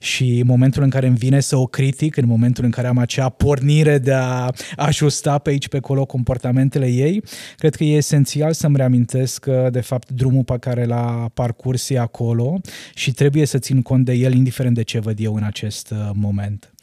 Și 0.00 0.38
în 0.38 0.46
momentul 0.46 0.82
în 0.82 0.90
care 0.90 1.06
îmi 1.06 1.16
vine 1.16 1.40
să 1.40 1.56
o 1.56 1.66
critic, 1.66 2.16
în 2.16 2.26
momentul 2.26 2.64
în 2.64 2.70
care 2.70 2.86
am 2.86 2.98
acea 2.98 3.28
pornire 3.28 3.98
de 3.98 4.12
a 4.12 4.50
ajusta 4.76 5.38
pe 5.38 5.50
aici 5.50 5.68
pe 5.68 5.76
acolo 5.76 6.04
comportamentele 6.04 6.86
ei, 6.86 7.22
cred 7.56 7.74
că 7.74 7.84
e 7.84 7.96
esențial 7.96 8.52
să-mi 8.52 8.76
reamintesc 8.76 9.40
că 9.40 9.68
de 9.72 9.80
fapt 9.80 10.10
drumul 10.10 10.44
pe 10.44 10.56
care 10.58 10.84
l-a 10.84 11.30
parcurs 11.34 11.90
e 11.90 11.98
acolo 11.98 12.60
și 12.94 13.12
trebuie 13.12 13.44
să 13.44 13.58
țin 13.58 13.82
cont 13.82 14.04
de 14.04 14.12
el 14.12 14.34
indiferent 14.34 14.74
de 14.74 14.82
ce 14.82 14.98
văd 14.98 15.18
eu 15.20 15.34
în 15.34 15.42
acest 15.42 15.90
uh, 15.90 16.10
moment. 16.14 16.74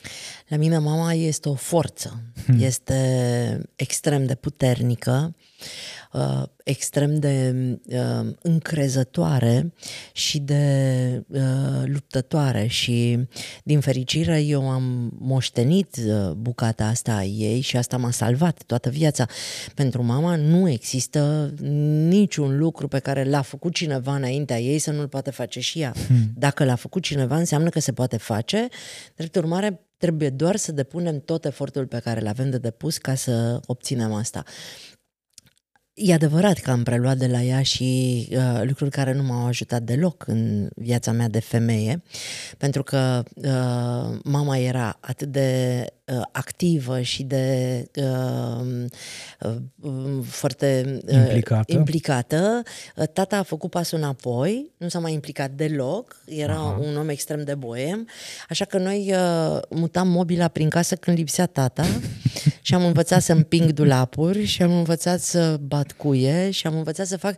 La 0.48 0.57
mine 0.57 0.77
mama 0.77 1.13
este 1.13 1.50
o 1.50 1.53
forță, 1.53 2.22
hmm. 2.45 2.62
este 2.62 3.69
extrem 3.75 4.25
de 4.25 4.36
puternică, 4.36 5.36
uh, 6.13 6.43
extrem 6.63 7.20
de 7.20 7.55
uh, 7.86 8.27
încrezătoare 8.41 9.74
și 10.12 10.39
de 10.39 11.24
uh, 11.27 11.41
luptătoare 11.86 12.67
și 12.67 13.20
din 13.63 13.79
fericire 13.79 14.41
eu 14.41 14.70
am 14.70 15.12
moștenit 15.20 15.98
uh, 16.05 16.32
bucata 16.32 16.86
asta 16.86 17.15
a 17.15 17.24
ei 17.24 17.62
și 17.62 17.77
asta 17.77 17.98
m-a 17.98 18.12
salvat 18.12 18.63
toată 18.65 18.89
viața. 18.89 19.25
Pentru 19.75 20.03
mama 20.03 20.36
nu 20.36 20.70
există 20.70 21.53
niciun 22.08 22.58
lucru 22.58 22.88
pe 22.88 23.00
care 23.00 23.24
l-a 23.24 23.41
făcut 23.41 23.74
cineva 23.74 24.15
înaintea 24.15 24.60
ei 24.60 24.79
să 24.79 24.91
nu-l 24.91 25.08
poate 25.08 25.32
face 25.32 25.60
și 25.60 25.79
ea. 25.79 25.93
Hmm. 26.08 26.32
Dacă 26.36 26.63
l-a 26.63 26.75
făcut 26.75 27.01
cineva 27.01 27.38
înseamnă 27.38 27.70
că 27.70 27.79
se 27.79 27.91
poate 27.91 28.17
face, 28.17 28.67
drept 29.15 29.36
urmare 29.36 29.82
Trebuie 29.98 30.29
doar 30.29 30.55
să 30.55 30.72
depunem 30.72 31.20
tot 31.20 31.46
efortul 31.46 31.88
pe 31.88 32.00
care 32.00 32.20
îl 32.20 32.27
avem 32.27 32.50
de 32.50 32.58
depus 32.58 32.98
ca 32.98 33.15
să 33.15 33.60
obținem 33.65 34.13
asta. 34.13 34.43
E 35.93 36.13
adevărat 36.13 36.57
că 36.57 36.71
am 36.71 36.83
preluat 36.83 37.17
de 37.17 37.27
la 37.27 37.41
ea 37.41 37.62
și 37.62 38.27
uh, 38.31 38.62
lucruri 38.63 38.91
care 38.91 39.13
nu 39.13 39.23
m-au 39.23 39.45
ajutat 39.45 39.81
deloc 39.81 40.27
în 40.27 40.69
viața 40.75 41.12
mea 41.12 41.27
de 41.27 41.39
femeie, 41.39 42.03
pentru 42.57 42.83
că 42.83 43.23
uh, 43.35 44.19
mama 44.23 44.57
era 44.57 44.97
atât 45.00 45.27
de 45.27 45.85
uh, 46.05 46.21
activă 46.31 47.01
și 47.01 47.23
de 47.23 47.85
uh, 47.95 48.85
uh, 49.39 50.23
foarte 50.25 51.00
uh, 51.07 51.13
implicată. 51.13 51.73
implicată. 51.73 52.62
Uh, 52.95 53.07
tata 53.07 53.38
a 53.38 53.43
făcut 53.43 53.69
pasul 53.69 53.97
înapoi, 53.97 54.71
nu 54.77 54.88
s-a 54.88 55.00
mai 55.00 55.13
implicat 55.13 55.51
deloc, 55.51 56.21
era 56.25 56.53
Aha. 56.53 56.79
un 56.81 56.97
om 56.97 57.09
extrem 57.09 57.43
de 57.43 57.55
boem, 57.55 58.07
așa 58.50 58.65
că 58.65 58.77
noi 58.77 59.13
uh, 59.13 59.59
mutam 59.69 60.07
mobila 60.07 60.47
prin 60.47 60.69
casă 60.69 60.95
când 60.95 61.17
lipsea 61.17 61.45
tata 61.45 61.85
și 62.65 62.74
am 62.74 62.86
învățat 62.86 63.22
să 63.22 63.34
împing 63.34 63.72
dulapuri 63.72 64.46
și 64.46 64.62
am 64.62 64.77
învățat 64.77 65.20
să 65.20 65.58
bat 65.62 65.91
cuie 65.91 66.51
și 66.51 66.67
am 66.67 66.75
învățat 66.75 67.08
să 67.08 67.17
fac 67.17 67.36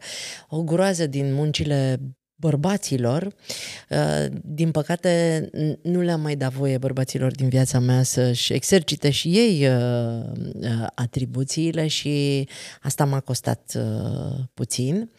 o 0.49 0.63
groază 0.63 1.07
din 1.07 1.33
muncile 1.33 1.99
bărbaților. 2.35 3.33
Uh, 3.89 4.25
din 4.43 4.71
păcate, 4.71 5.49
nu 5.81 6.01
le-am 6.01 6.21
mai 6.21 6.35
dat 6.35 6.51
voie 6.51 6.77
bărbaților 6.77 7.31
din 7.31 7.49
viața 7.49 7.79
mea 7.79 8.03
să-și 8.03 8.53
exercite 8.53 9.09
și 9.09 9.27
ei 9.27 9.67
uh, 9.67 10.23
uh, 10.53 10.87
atribuțiile 10.95 11.87
și 11.87 12.47
asta 12.81 13.05
m-a 13.05 13.19
costat 13.19 13.77
puțin. 14.53 15.09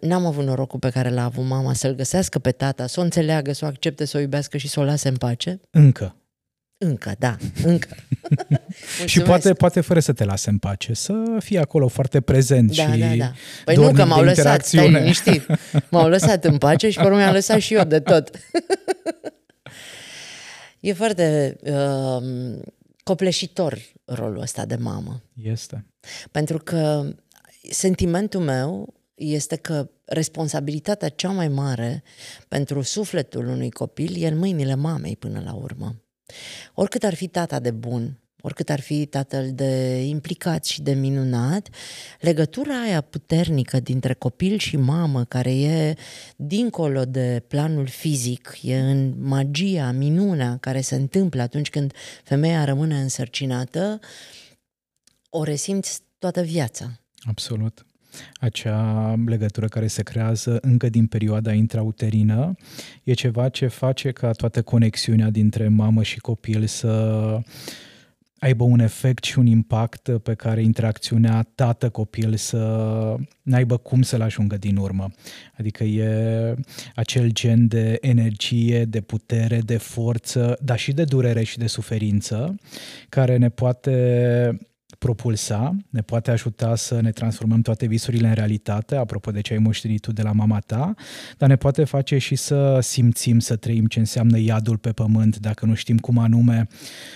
N-am 0.00 0.26
avut 0.26 0.44
norocul 0.44 0.78
pe 0.78 0.90
care 0.90 1.10
l-a 1.10 1.24
avut 1.24 1.44
mama 1.44 1.72
să-l 1.72 1.94
găsească 1.94 2.38
pe 2.38 2.50
tata, 2.50 2.86
să 2.86 3.00
o 3.00 3.02
înțeleagă, 3.02 3.52
să 3.52 3.64
o 3.64 3.68
accepte, 3.68 4.04
să 4.04 4.16
o 4.16 4.20
iubească 4.20 4.56
și 4.56 4.68
să 4.68 4.80
o 4.80 4.84
lase 4.84 5.08
în 5.08 5.16
pace. 5.16 5.60
Încă. 5.70 6.16
Încă, 6.78 7.14
da, 7.18 7.36
încă. 7.64 7.88
și 9.06 9.20
poate, 9.20 9.52
poate 9.52 9.80
fără 9.80 10.00
să 10.00 10.12
te 10.12 10.24
lase 10.24 10.50
în 10.50 10.58
pace, 10.58 10.94
să 10.94 11.36
fii 11.38 11.58
acolo 11.58 11.88
foarte 11.88 12.20
prezent 12.20 12.76
da, 12.76 12.92
și 12.92 12.98
da, 12.98 13.14
da. 13.14 13.32
Păi 13.64 13.76
nu, 13.76 13.92
că 13.92 14.04
m-au 14.04 14.22
lăsat, 14.22 14.64
stai 14.64 14.90
liniștit. 14.90 15.46
M-au 15.90 16.08
lăsat 16.08 16.44
în 16.44 16.58
pace 16.58 16.90
și 16.90 16.98
pe 16.98 17.04
urmă 17.04 17.16
mi-am 17.16 17.32
lăsat 17.32 17.60
și 17.60 17.74
eu 17.74 17.84
de 17.84 18.00
tot. 18.00 18.30
e 20.80 20.92
foarte 20.92 21.56
uh, 21.62 22.58
copleșitor 23.02 23.78
rolul 24.04 24.40
ăsta 24.40 24.64
de 24.64 24.76
mamă. 24.76 25.22
Este. 25.42 25.86
Pentru 26.30 26.58
că 26.58 27.12
sentimentul 27.70 28.40
meu 28.40 28.94
este 29.14 29.56
că 29.56 29.90
responsabilitatea 30.04 31.08
cea 31.08 31.30
mai 31.30 31.48
mare 31.48 32.02
pentru 32.48 32.82
sufletul 32.82 33.46
unui 33.46 33.70
copil 33.70 34.22
e 34.22 34.26
în 34.26 34.38
mâinile 34.38 34.74
mamei 34.74 35.16
până 35.16 35.42
la 35.44 35.52
urmă. 35.52 36.03
Oricât 36.74 37.04
ar 37.04 37.14
fi 37.14 37.28
tata 37.28 37.60
de 37.60 37.70
bun, 37.70 38.18
oricât 38.40 38.70
ar 38.70 38.80
fi 38.80 39.06
tatăl 39.06 39.52
de 39.52 40.02
implicat 40.02 40.64
și 40.64 40.82
de 40.82 40.92
minunat, 40.92 41.68
legătura 42.20 42.82
aia 42.82 43.00
puternică 43.00 43.80
dintre 43.80 44.14
copil 44.14 44.58
și 44.58 44.76
mamă, 44.76 45.24
care 45.24 45.60
e 45.60 45.94
dincolo 46.36 47.04
de 47.04 47.44
planul 47.48 47.86
fizic, 47.86 48.58
e 48.62 48.78
în 48.78 49.14
magia, 49.18 49.90
minunea 49.90 50.56
care 50.60 50.80
se 50.80 50.94
întâmplă 50.94 51.42
atunci 51.42 51.70
când 51.70 51.92
femeia 52.24 52.64
rămâne 52.64 53.00
însărcinată, 53.00 54.00
o 55.30 55.42
resimți 55.42 56.02
toată 56.18 56.42
viața. 56.42 57.00
Absolut 57.22 57.86
acea 58.40 59.14
legătură 59.26 59.66
care 59.66 59.86
se 59.86 60.02
creează 60.02 60.58
încă 60.60 60.88
din 60.88 61.06
perioada 61.06 61.52
intrauterină, 61.52 62.54
e 63.02 63.12
ceva 63.12 63.48
ce 63.48 63.66
face 63.66 64.10
ca 64.10 64.30
toată 64.30 64.62
conexiunea 64.62 65.30
dintre 65.30 65.68
mamă 65.68 66.02
și 66.02 66.18
copil 66.18 66.66
să 66.66 67.40
aibă 68.38 68.64
un 68.64 68.78
efect 68.78 69.24
și 69.24 69.38
un 69.38 69.46
impact 69.46 70.10
pe 70.22 70.34
care 70.34 70.62
interacțiunea 70.62 71.46
tată-copil 71.54 72.36
să 72.36 73.14
n-aibă 73.42 73.76
cum 73.76 74.02
să-l 74.02 74.20
ajungă 74.20 74.56
din 74.56 74.76
urmă. 74.76 75.10
Adică 75.58 75.84
e 75.84 76.54
acel 76.94 77.30
gen 77.30 77.66
de 77.66 77.98
energie, 78.00 78.84
de 78.84 79.00
putere, 79.00 79.58
de 79.58 79.76
forță, 79.76 80.58
dar 80.62 80.78
și 80.78 80.92
de 80.92 81.04
durere 81.04 81.42
și 81.42 81.58
de 81.58 81.66
suferință, 81.66 82.54
care 83.08 83.36
ne 83.36 83.48
poate 83.48 84.58
propulsa, 85.04 85.76
ne 85.90 86.00
poate 86.00 86.30
ajuta 86.30 86.76
să 86.76 87.00
ne 87.00 87.10
transformăm 87.10 87.60
toate 87.60 87.86
visurile 87.86 88.28
în 88.28 88.34
realitate, 88.34 88.96
apropo 88.96 89.30
de 89.30 89.40
ce 89.40 89.52
ai 89.52 89.58
moștenit 89.58 90.00
tu 90.00 90.12
de 90.12 90.22
la 90.22 90.32
mama 90.32 90.58
ta, 90.58 90.94
dar 91.38 91.48
ne 91.48 91.56
poate 91.56 91.84
face 91.84 92.18
și 92.18 92.34
să 92.34 92.78
simțim, 92.80 93.38
să 93.38 93.56
trăim 93.56 93.86
ce 93.86 93.98
înseamnă 93.98 94.38
iadul 94.38 94.76
pe 94.76 94.92
pământ, 94.92 95.38
dacă 95.38 95.66
nu 95.66 95.74
știm 95.74 95.98
cum 95.98 96.18
anume 96.18 96.66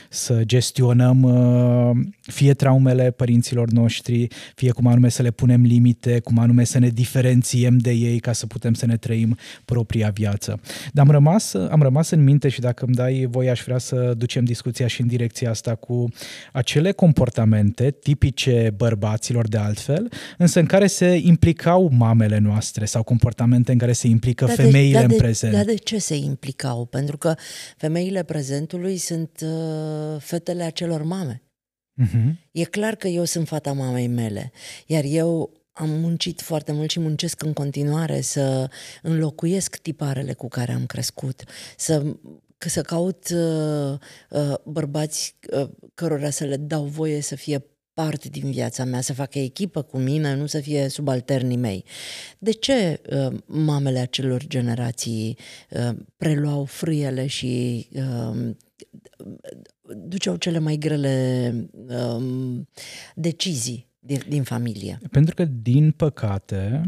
să 0.09 0.45
gestionăm 0.45 1.23
uh, 1.23 2.07
fie 2.21 2.55
traumele 2.55 3.11
părinților 3.11 3.71
noștri, 3.71 4.29
fie 4.55 4.71
cum 4.71 4.87
anume 4.87 5.09
să 5.09 5.23
le 5.23 5.31
punem 5.31 5.63
limite, 5.63 6.21
cum 6.21 6.39
anume 6.39 6.65
să 6.65 6.79
ne 6.79 6.89
diferențiem 6.89 7.79
de 7.79 7.91
ei 7.91 8.19
ca 8.19 8.33
să 8.33 8.47
putem 8.47 8.75
să 8.75 8.87
ne 8.87 8.97
trăim 8.97 9.37
propria 9.65 10.11
viață. 10.11 10.61
Dar 10.93 11.05
am 11.05 11.11
rămas, 11.11 11.55
am 11.55 11.83
rămas 11.83 12.11
în 12.11 12.25
minte 12.25 12.49
și 12.49 12.61
dacă 12.61 12.85
îmi 12.85 12.95
dai 12.95 13.27
voi 13.31 13.51
aș 13.51 13.63
vrea 13.65 13.79
să 13.79 14.15
ducem 14.17 14.45
discuția 14.45 14.87
și 14.87 15.01
în 15.01 15.07
direcția 15.07 15.51
asta 15.51 15.75
cu 15.75 16.09
acele 16.53 16.93
comportamente 16.93 17.77
comportamente 17.79 17.91
tipice 17.91 18.71
bărbaților 18.77 19.49
de 19.49 19.57
altfel, 19.57 20.09
însă 20.39 20.59
în 20.59 20.67
care 20.67 20.87
se 20.87 21.15
implicau 21.15 21.91
mamele 21.93 22.39
noastre 22.39 22.85
sau 22.85 23.03
comportamente 23.03 23.73
în 23.73 23.79
care 23.79 23.93
se 23.93 24.07
implică 24.07 24.45
dar 24.45 24.55
femeile 24.55 24.99
de, 24.99 25.05
în 25.05 25.17
prezent. 25.17 25.53
Dar 25.53 25.65
de 25.65 25.75
ce 25.75 25.99
se 25.99 26.17
implicau? 26.17 26.85
Pentru 26.85 27.17
că 27.17 27.35
femeile 27.77 28.23
prezentului 28.23 28.97
sunt 28.97 29.31
uh, 29.43 30.21
fetele 30.21 30.63
acelor 30.63 31.03
mame. 31.03 31.43
Uh-huh. 32.03 32.33
E 32.53 32.65
clar 32.65 32.95
că 32.95 33.09
eu 33.09 33.25
sunt 33.25 33.49
fata 33.49 33.73
mamei 33.73 34.07
mele, 34.07 34.53
iar 34.87 35.05
eu 35.07 35.53
am 35.73 35.91
muncit 35.91 36.41
foarte 36.41 36.73
mult 36.73 36.91
și 36.91 37.01
muncesc 37.01 37.43
în 37.43 37.53
continuare 37.53 38.21
să 38.21 38.71
înlocuiesc 39.03 39.77
tiparele 39.77 40.33
cu 40.33 40.49
care 40.49 40.73
am 40.73 40.87
crescut, 40.87 41.45
să 41.77 42.03
că 42.59 42.69
să 42.69 42.83
caut 42.83 43.29
uh, 43.29 43.99
uh, 44.31 44.55
bărbați 44.65 45.37
uh, 45.53 45.69
cărora 45.95 46.31
să 46.31 46.45
le 46.45 46.57
dau 46.57 46.85
voie 46.85 47.21
să 47.21 47.37
fie 47.37 47.65
parte 47.93 48.29
din 48.29 48.51
viața 48.51 48.85
mea, 48.85 49.01
să 49.01 49.13
facă 49.13 49.39
echipă 49.39 49.83
cu 49.83 49.99
mine, 49.99 50.35
nu 50.35 50.47
să 50.47 50.61
fie 50.61 50.89
subalternii 50.89 51.57
mei. 51.57 51.85
De 52.39 52.51
ce 52.51 53.01
uh, 53.11 53.39
mamele 53.47 53.99
acelor 53.99 54.47
generații 54.47 55.39
uh, 55.71 55.97
preluau 56.17 56.65
frâiele 56.65 57.27
și 57.27 57.87
uh, 57.93 58.55
duceau 59.83 60.37
cele 60.37 60.59
mai 60.59 60.77
grele 60.77 61.53
um, 61.89 62.69
decizii 63.15 63.87
din, 63.99 64.23
din 64.29 64.43
familie? 64.43 64.99
Pentru 65.11 65.35
că, 65.35 65.45
din 65.45 65.91
păcate, 65.91 66.83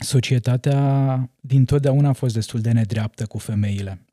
societatea 0.00 1.30
din 1.40 1.64
totdeauna 1.64 2.08
a 2.08 2.12
fost 2.12 2.34
destul 2.34 2.60
de 2.60 2.70
nedreaptă 2.70 3.26
cu 3.26 3.38
femeile 3.38 4.06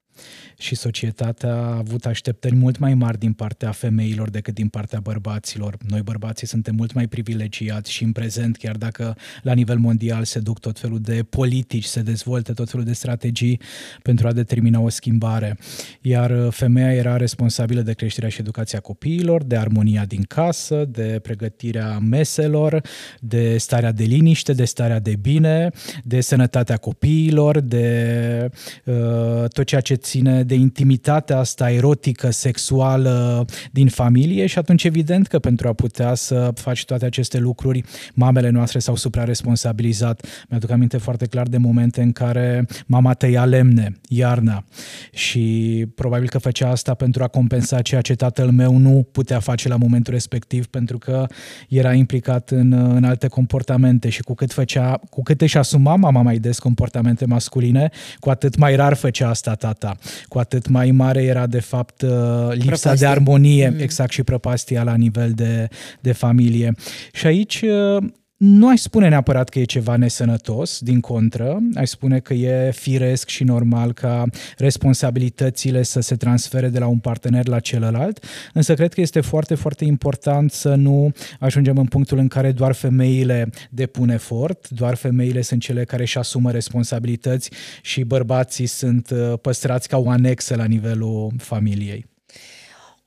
și 0.58 0.76
societatea 0.76 1.54
a 1.54 1.78
avut 1.78 2.06
așteptări 2.06 2.56
mult 2.56 2.78
mai 2.78 2.94
mari 2.94 3.20
din 3.20 3.34
partea 3.34 3.72
femeilor 3.72 4.30
decât 4.30 4.54
din 4.54 4.68
partea 4.68 5.00
bărbaților. 5.00 5.78
Noi 5.88 6.02
bărbații 6.02 6.48
suntem 6.48 6.76
mult 6.76 6.94
mai 6.94 7.08
privilegiați 7.08 7.92
și 7.92 8.04
în 8.04 8.12
prezent, 8.12 8.58
chiar 8.58 8.76
dacă 8.76 9.16
la 9.42 9.54
nivel 9.54 9.78
mondial 9.78 10.24
se 10.24 10.40
duc 10.40 10.60
tot 10.60 10.80
felul 10.80 11.00
de 11.00 11.24
politici, 11.30 11.84
se 11.84 12.02
dezvoltă 12.02 12.54
tot 12.54 12.70
felul 12.70 12.86
de 12.86 12.94
strategii 12.94 13.60
pentru 14.02 14.28
a 14.28 14.32
determina 14.32 14.80
o 14.80 14.90
schimbare. 14.90 15.58
Iar 16.02 16.32
uh, 16.32 16.52
femeia 16.52 16.94
era 16.94 17.18
responsabilă 17.18 17.82
de 17.82 17.94
creșterea 17.94 18.30
și 18.30 18.40
educația 18.40 18.80
copiilor, 18.80 19.44
de 19.44 19.58
armonia 19.58 20.06
din 20.06 20.24
casă, 20.24 20.86
de 20.86 21.20
pregătirea 21.22 22.00
meselor, 22.00 22.82
de 23.20 23.58
starea 23.58 23.92
de 23.92 24.04
liniște, 24.04 24.54
de 24.54 24.66
starea 24.66 25.00
de 25.00 25.16
bine, 25.22 25.70
de 26.04 26.22
sănătatea 26.22 26.78
copiilor, 26.78 27.60
de 27.60 28.50
uh, 28.86 29.48
tot 29.48 29.66
ceea 29.66 29.82
ce 29.82 29.96
ține 30.10 30.44
de 30.44 30.56
intimitatea 30.56 31.38
asta 31.38 31.72
erotică, 31.72 32.30
sexuală 32.30 33.46
din 33.72 33.88
familie 33.88 34.46
și 34.46 34.58
atunci 34.58 34.84
evident 34.84 35.28
că 35.28 35.40
pentru 35.40 35.68
a 35.68 35.74
putea 35.74 36.14
să 36.14 36.52
faci 36.56 36.86
toate 36.86 37.06
aceste 37.06 37.38
lucruri, 37.38 37.84
mamele 38.14 38.50
noastre 38.50 38.80
s-au 38.80 38.96
supraresponsabilizat. 38.96 40.26
Mi-aduc 40.50 40.70
aminte 40.70 40.98
foarte 40.98 41.26
clar 41.26 41.48
de 41.48 41.58
momente 41.58 42.02
în 42.02 42.12
care 42.12 42.68
mama 42.86 43.14
tăia 43.14 43.46
lemne, 43.46 44.00
iarna 44.08 44.64
și 45.12 45.86
probabil 45.96 46.30
că 46.30 46.38
făcea 46.38 46.70
asta 46.70 46.94
pentru 46.94 47.24
a 47.24 47.28
compensa 47.28 47.82
ceea 47.82 48.02
ce 48.02 48.16
tatăl 48.16 48.52
meu 48.52 48.78
nu 48.78 49.08
putea 49.12 49.40
face 49.40 49.68
la 49.68 49.76
momentul 49.76 50.14
respectiv 50.14 50.66
pentru 50.68 50.98
că 50.98 51.26
era 51.70 51.94
implicat 51.94 52.50
în, 52.50 52.72
în 52.72 53.04
alte 53.04 53.28
comportamente 53.28 54.10
și 54.10 54.22
cu 54.22 54.34
cât 54.34 54.54
făcea, 54.54 55.00
cu 55.10 55.22
cât 55.22 55.42
își 55.42 55.58
asuma 55.58 55.96
mama 55.96 56.22
mai 56.22 56.38
des 56.38 56.60
comportamente 56.60 57.26
masculine, 57.26 57.90
cu 58.20 58.30
atât 58.30 58.58
mai 58.58 58.76
rar 58.76 58.94
făcea 58.94 59.30
asta 59.30 59.56
tata 59.56 59.98
cu 60.28 60.40
atât 60.40 60.68
mai 60.68 60.92
mare 60.92 61.24
era 61.24 61.48
de 61.48 61.60
fapt 61.60 62.02
uh, 62.02 62.10
lipsa 62.50 62.66
Prăpastie. 62.66 62.94
de 62.94 63.06
armonie, 63.06 63.70
mm. 63.70 63.80
exact, 63.80 64.12
și 64.12 64.24
prăpastia 64.24 64.84
la 64.84 64.96
nivel 64.96 65.32
de, 65.32 65.68
de 66.00 66.12
familie. 66.12 66.74
Și 67.14 67.26
aici 67.28 67.62
uh, 67.62 68.04
nu 68.40 68.68
aș 68.68 68.80
spune 68.80 69.08
neapărat 69.08 69.50
că 69.50 69.60
e 69.60 69.64
ceva 69.64 69.96
nesănătos, 69.96 70.80
din 70.80 71.00
contră, 71.00 71.58
aș 71.76 71.90
spune 71.90 72.20
că 72.20 72.34
e 72.34 72.72
firesc 72.72 73.28
și 73.28 73.44
normal 73.44 73.94
ca 73.94 74.26
responsabilitățile 74.58 75.84
să 75.84 76.00
se 76.00 76.16
transfere 76.16 76.70
de 76.70 76.80
la 76.80 76.88
un 76.88 77.00
partener 77.00 77.48
la 77.48 77.60
celălalt, 77.60 78.24
însă 78.54 78.74
cred 78.74 78.94
că 78.94 79.02
este 79.02 79.22
foarte, 79.22 79.56
foarte 79.56 79.86
important 79.86 80.52
să 80.52 80.76
nu 80.76 81.12
ajungem 81.40 81.78
în 81.78 81.86
punctul 81.86 82.18
în 82.18 82.28
care 82.28 82.52
doar 82.52 82.74
femeile 82.74 83.50
depun 83.70 84.10
efort, 84.10 84.70
doar 84.70 84.96
femeile 84.96 85.42
sunt 85.42 85.62
cele 85.62 85.84
care 85.84 86.02
își 86.02 86.18
asumă 86.18 86.52
responsabilități 86.52 87.52
și 87.82 88.04
bărbații 88.04 88.66
sunt 88.66 89.10
uh, 89.10 89.34
păstrați 89.42 89.88
ca 89.88 89.98
o 89.98 90.10
anexă 90.10 90.56
la 90.56 90.66
nivelul 90.66 91.32
familiei. 91.38 92.09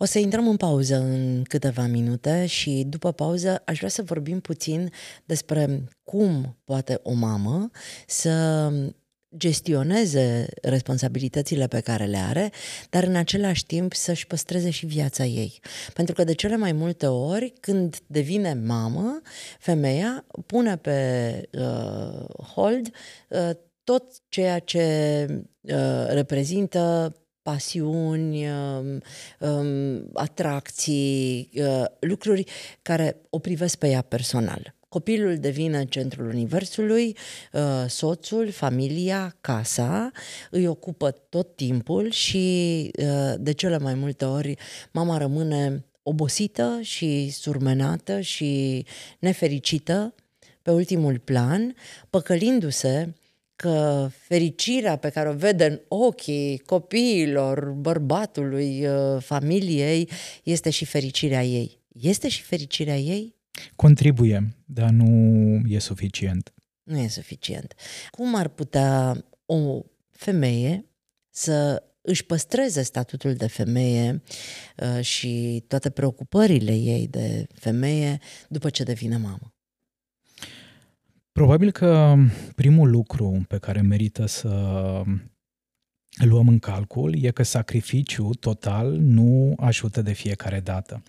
O 0.02 0.04
să 0.04 0.18
intrăm 0.18 0.48
în 0.48 0.56
pauză 0.56 0.96
în 0.96 1.42
câteva 1.42 1.86
minute 1.86 2.46
și 2.46 2.84
după 2.88 3.12
pauză 3.12 3.62
aș 3.64 3.76
vrea 3.76 3.88
să 3.88 4.02
vorbim 4.02 4.40
puțin 4.40 4.90
despre 5.24 5.84
cum 6.02 6.58
poate 6.64 7.00
o 7.02 7.12
mamă 7.12 7.70
să 8.06 8.70
gestioneze 9.36 10.46
responsabilitățile 10.62 11.66
pe 11.66 11.80
care 11.80 12.04
le 12.04 12.16
are, 12.16 12.50
dar 12.90 13.02
în 13.02 13.16
același 13.16 13.66
timp 13.66 13.94
să-și 13.94 14.26
păstreze 14.26 14.70
și 14.70 14.86
viața 14.86 15.24
ei. 15.24 15.60
Pentru 15.94 16.14
că 16.14 16.24
de 16.24 16.32
cele 16.32 16.56
mai 16.56 16.72
multe 16.72 17.06
ori, 17.06 17.52
când 17.60 17.98
devine 18.06 18.52
mamă, 18.54 19.20
femeia 19.58 20.26
pune 20.46 20.76
pe 20.76 21.48
uh, 21.52 22.24
hold 22.54 22.90
uh, 23.28 23.50
tot 23.84 24.04
ceea 24.28 24.58
ce 24.58 25.26
uh, 25.60 26.06
reprezintă 26.08 27.12
pasiuni, 27.42 28.46
um, 28.48 29.00
um, 29.38 30.10
atracții, 30.14 31.50
uh, 31.54 31.84
lucruri 32.00 32.44
care 32.82 33.16
o 33.30 33.38
privesc 33.38 33.78
pe 33.78 33.88
ea 33.88 34.02
personal. 34.02 34.74
Copilul 34.88 35.36
devine 35.36 35.84
centrul 35.84 36.26
universului, 36.26 37.16
uh, 37.52 37.84
soțul, 37.88 38.50
familia, 38.50 39.36
casa, 39.40 40.10
îi 40.50 40.66
ocupă 40.66 41.10
tot 41.10 41.56
timpul 41.56 42.10
și 42.10 42.90
uh, 42.98 43.34
de 43.38 43.52
cele 43.52 43.78
mai 43.78 43.94
multe 43.94 44.24
ori 44.24 44.54
mama 44.90 45.18
rămâne 45.18 45.84
obosită 46.02 46.78
și 46.82 47.30
surmenată 47.30 48.20
și 48.20 48.84
nefericită 49.18 50.14
pe 50.62 50.70
ultimul 50.70 51.18
plan, 51.18 51.74
păcălindu-se 52.10 53.14
că 53.62 54.08
fericirea 54.10 54.96
pe 54.96 55.08
care 55.08 55.28
o 55.28 55.32
vede 55.32 55.64
în 55.64 55.80
ochii 55.88 56.58
copiilor, 56.58 57.70
bărbatului, 57.70 58.86
uh, 58.86 59.22
familiei, 59.22 60.08
este 60.42 60.70
și 60.70 60.84
fericirea 60.84 61.44
ei. 61.44 61.80
Este 61.92 62.28
și 62.28 62.42
fericirea 62.42 62.96
ei? 62.96 63.36
Contribuie, 63.76 64.56
dar 64.64 64.90
nu 64.90 65.60
e 65.68 65.78
suficient. 65.78 66.54
Nu 66.82 66.98
e 66.98 67.08
suficient. 67.08 67.74
Cum 68.10 68.34
ar 68.34 68.48
putea 68.48 69.24
o 69.46 69.80
femeie 70.10 70.86
să 71.30 71.82
își 72.00 72.24
păstreze 72.24 72.82
statutul 72.82 73.34
de 73.34 73.46
femeie 73.46 74.22
uh, 74.76 75.04
și 75.04 75.64
toate 75.68 75.90
preocupările 75.90 76.74
ei 76.74 77.06
de 77.08 77.46
femeie 77.54 78.18
după 78.48 78.70
ce 78.70 78.82
devine 78.82 79.16
mamă? 79.16 79.54
Probabil 81.32 81.70
că 81.72 82.14
primul 82.54 82.90
lucru 82.90 83.44
pe 83.48 83.58
care 83.58 83.80
merită 83.80 84.26
să 84.26 85.02
luăm 86.16 86.48
în 86.48 86.58
calcul 86.58 87.14
e 87.20 87.30
că 87.30 87.42
sacrificiul 87.42 88.34
total 88.34 88.96
nu 89.00 89.54
ajută 89.56 90.02
de 90.02 90.12
fiecare 90.12 90.60
dată. 90.64 91.02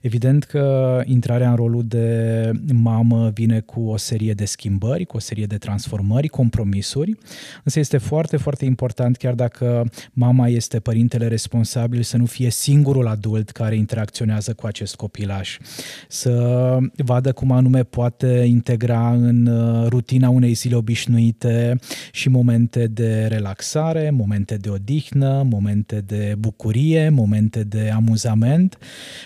Evident 0.00 0.44
că 0.44 1.00
intrarea 1.04 1.50
în 1.50 1.56
rolul 1.56 1.84
de 1.86 2.50
mamă 2.72 3.30
vine 3.30 3.60
cu 3.60 3.80
o 3.80 3.96
serie 3.96 4.32
de 4.32 4.44
schimbări, 4.44 5.04
cu 5.04 5.16
o 5.16 5.20
serie 5.20 5.46
de 5.46 5.56
transformări, 5.56 6.28
compromisuri, 6.28 7.16
însă 7.64 7.78
este 7.78 7.98
foarte, 7.98 8.36
foarte 8.36 8.64
important, 8.64 9.16
chiar 9.16 9.34
dacă 9.34 9.90
mama 10.12 10.48
este 10.48 10.80
părintele 10.80 11.26
responsabil, 11.28 12.02
să 12.02 12.16
nu 12.16 12.26
fie 12.26 12.50
singurul 12.50 13.06
adult 13.06 13.50
care 13.50 13.76
interacționează 13.76 14.52
cu 14.52 14.66
acest 14.66 14.94
copilaș. 14.94 15.58
Să 16.08 16.78
vadă 16.96 17.32
cum 17.32 17.50
anume 17.52 17.82
poate 17.82 18.44
integra 18.46 19.12
în 19.12 19.46
uh, 19.46 19.86
rutina 19.88 20.28
unei 20.28 20.52
zile 20.52 20.74
obișnuite 20.74 21.78
și 22.12 22.28
momente 22.28 22.86
de 22.86 23.26
relaxare, 23.26 24.10
momente 24.10 24.43
momente 24.44 24.68
de 24.68 24.74
odihnă, 24.74 25.42
momente 25.50 26.00
de 26.00 26.34
bucurie, 26.38 27.08
momente 27.08 27.62
de 27.62 27.90
amuzament, 27.94 28.78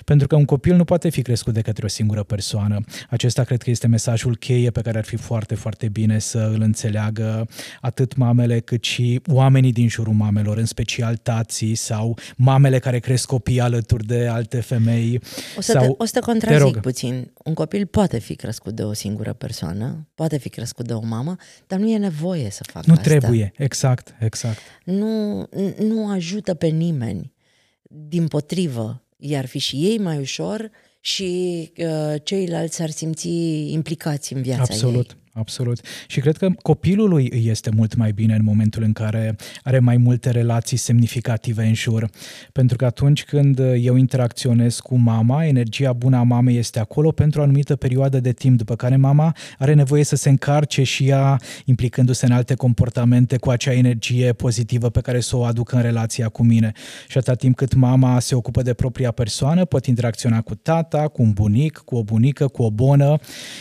pentru 0.04 0.26
că 0.26 0.36
un 0.36 0.44
copil 0.44 0.76
nu 0.76 0.84
poate 0.84 1.08
fi 1.08 1.22
crescut 1.22 1.54
de 1.54 1.60
către 1.60 1.84
o 1.84 1.88
singură 1.88 2.22
persoană. 2.22 2.80
Acesta 3.10 3.44
cred 3.44 3.62
că 3.62 3.70
este 3.70 3.86
mesajul 3.86 4.36
cheie 4.36 4.70
pe 4.70 4.80
care 4.80 4.98
ar 4.98 5.04
fi 5.04 5.16
foarte, 5.16 5.54
foarte 5.54 5.88
bine 5.88 6.18
să 6.18 6.50
îl 6.54 6.60
înțeleagă 6.60 7.48
atât 7.80 8.16
mamele 8.16 8.60
cât 8.60 8.84
și 8.84 9.20
oamenii 9.26 9.72
din 9.72 9.88
jurul 9.88 10.12
mamelor, 10.12 10.56
în 10.56 10.66
special 10.66 11.16
tații 11.16 11.74
sau 11.74 12.18
mamele 12.36 12.78
care 12.78 12.98
cresc 12.98 13.26
copii 13.26 13.60
alături 13.60 14.06
de 14.06 14.26
alte 14.26 14.60
femei. 14.60 15.20
O 15.56 15.60
să, 15.60 15.72
sau... 15.72 15.82
te, 15.82 15.94
o 15.98 16.04
să 16.04 16.12
te 16.12 16.20
contrazic 16.20 16.72
te 16.72 16.80
puțin. 16.80 17.30
Un 17.44 17.54
copil 17.54 17.86
poate 17.86 18.18
fi 18.18 18.34
crescut 18.34 18.74
de 18.74 18.82
o 18.82 18.92
singură 18.92 19.32
persoană, 19.32 20.08
poate 20.14 20.38
fi 20.38 20.48
crescut 20.48 20.86
de 20.86 20.92
o 20.92 21.00
mamă, 21.04 21.36
dar 21.66 21.78
nu 21.78 21.88
e 21.88 21.98
nevoie 21.98 22.50
să 22.50 22.62
facă 22.72 22.84
nu 22.86 22.92
asta. 22.92 23.10
Nu 23.10 23.18
trebuie, 23.18 23.52
exact, 23.56 24.14
exact. 24.18 24.58
Nu 24.84 25.07
nu, 25.08 25.48
nu 25.78 26.08
ajută 26.08 26.54
pe 26.54 26.66
nimeni. 26.66 27.32
Din 27.82 28.28
potrivă, 28.28 29.02
iar 29.16 29.46
fi 29.46 29.58
și 29.58 29.76
ei 29.76 29.98
mai 29.98 30.18
ușor 30.18 30.70
și 31.00 31.72
uh, 31.76 32.14
ceilalți 32.22 32.82
ar 32.82 32.90
simți 32.90 33.28
implicați 33.72 34.32
în 34.32 34.42
viața 34.42 34.62
Absolut. 34.62 35.10
ei. 35.10 35.16
Absolut. 35.38 35.80
Și 36.06 36.20
cred 36.20 36.36
că 36.36 36.48
copilului 36.62 37.28
îi 37.32 37.48
este 37.48 37.70
mult 37.76 37.94
mai 37.94 38.12
bine 38.12 38.34
în 38.34 38.44
momentul 38.44 38.82
în 38.82 38.92
care 38.92 39.36
are 39.62 39.78
mai 39.78 39.96
multe 39.96 40.30
relații 40.30 40.76
semnificative 40.76 41.64
în 41.64 41.74
jur. 41.74 42.10
Pentru 42.52 42.76
că 42.76 42.84
atunci 42.84 43.24
când 43.24 43.58
eu 43.58 43.96
interacționez 43.96 44.78
cu 44.78 44.96
mama, 44.96 45.44
energia 45.44 45.92
bună 45.92 46.16
a 46.16 46.22
mamei 46.22 46.56
este 46.56 46.78
acolo 46.78 47.10
pentru 47.10 47.40
o 47.40 47.42
anumită 47.42 47.76
perioadă 47.76 48.20
de 48.20 48.32
timp, 48.32 48.56
după 48.58 48.76
care 48.76 48.96
mama 48.96 49.36
are 49.58 49.74
nevoie 49.74 50.04
să 50.04 50.16
se 50.16 50.28
încarce 50.28 50.82
și 50.82 51.08
ea, 51.08 51.40
implicându-se 51.64 52.26
în 52.26 52.32
alte 52.32 52.54
comportamente 52.54 53.36
cu 53.36 53.50
acea 53.50 53.72
energie 53.72 54.32
pozitivă 54.32 54.90
pe 54.90 55.00
care 55.00 55.20
să 55.20 55.36
o 55.36 55.44
aducă 55.44 55.76
în 55.76 55.82
relația 55.82 56.28
cu 56.28 56.44
mine. 56.44 56.72
Și 57.08 57.18
atâta 57.18 57.34
timp 57.34 57.56
cât 57.56 57.74
mama 57.74 58.20
se 58.20 58.34
ocupă 58.34 58.62
de 58.62 58.74
propria 58.74 59.10
persoană, 59.10 59.64
pot 59.64 59.86
interacționa 59.86 60.40
cu 60.40 60.54
tata, 60.54 61.08
cu 61.08 61.22
un 61.22 61.32
bunic, 61.32 61.76
cu 61.76 61.96
o 61.96 62.02
bunică, 62.02 62.46
cu 62.48 62.62
o 62.62 62.70
bonă 62.70 63.18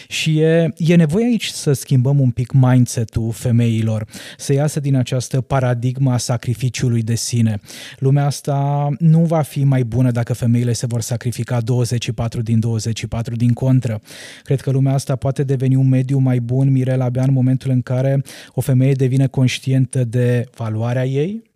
și 0.07 0.39
e, 0.39 0.73
e 0.77 0.95
nevoie 0.95 1.25
aici 1.25 1.47
să 1.47 1.66
să 1.67 1.73
schimbăm 1.73 2.19
un 2.19 2.31
pic 2.31 2.51
mindset-ul 2.51 3.31
femeilor, 3.31 4.05
să 4.37 4.53
iasă 4.53 4.79
din 4.79 4.95
această 4.95 5.41
paradigma 5.41 6.13
a 6.13 6.17
sacrificiului 6.17 7.01
de 7.01 7.15
sine. 7.15 7.59
Lumea 7.99 8.25
asta 8.25 8.89
nu 8.99 9.25
va 9.25 9.41
fi 9.41 9.63
mai 9.63 9.83
bună 9.83 10.11
dacă 10.11 10.33
femeile 10.33 10.73
se 10.73 10.85
vor 10.85 11.01
sacrifica 11.01 11.61
24 11.61 12.41
din 12.41 12.59
24 12.59 13.35
din 13.35 13.53
contră. 13.53 14.01
Cred 14.43 14.61
că 14.61 14.71
lumea 14.71 14.93
asta 14.93 15.15
poate 15.15 15.43
deveni 15.43 15.75
un 15.75 15.87
mediu 15.87 16.17
mai 16.17 16.39
bun, 16.39 16.71
Mirela, 16.71 17.05
abia 17.05 17.23
în 17.23 17.33
momentul 17.33 17.71
în 17.71 17.81
care 17.81 18.23
o 18.53 18.61
femeie 18.61 18.93
devine 18.93 19.27
conștientă 19.27 20.03
de 20.03 20.49
valoarea 20.55 21.05
ei, 21.05 21.46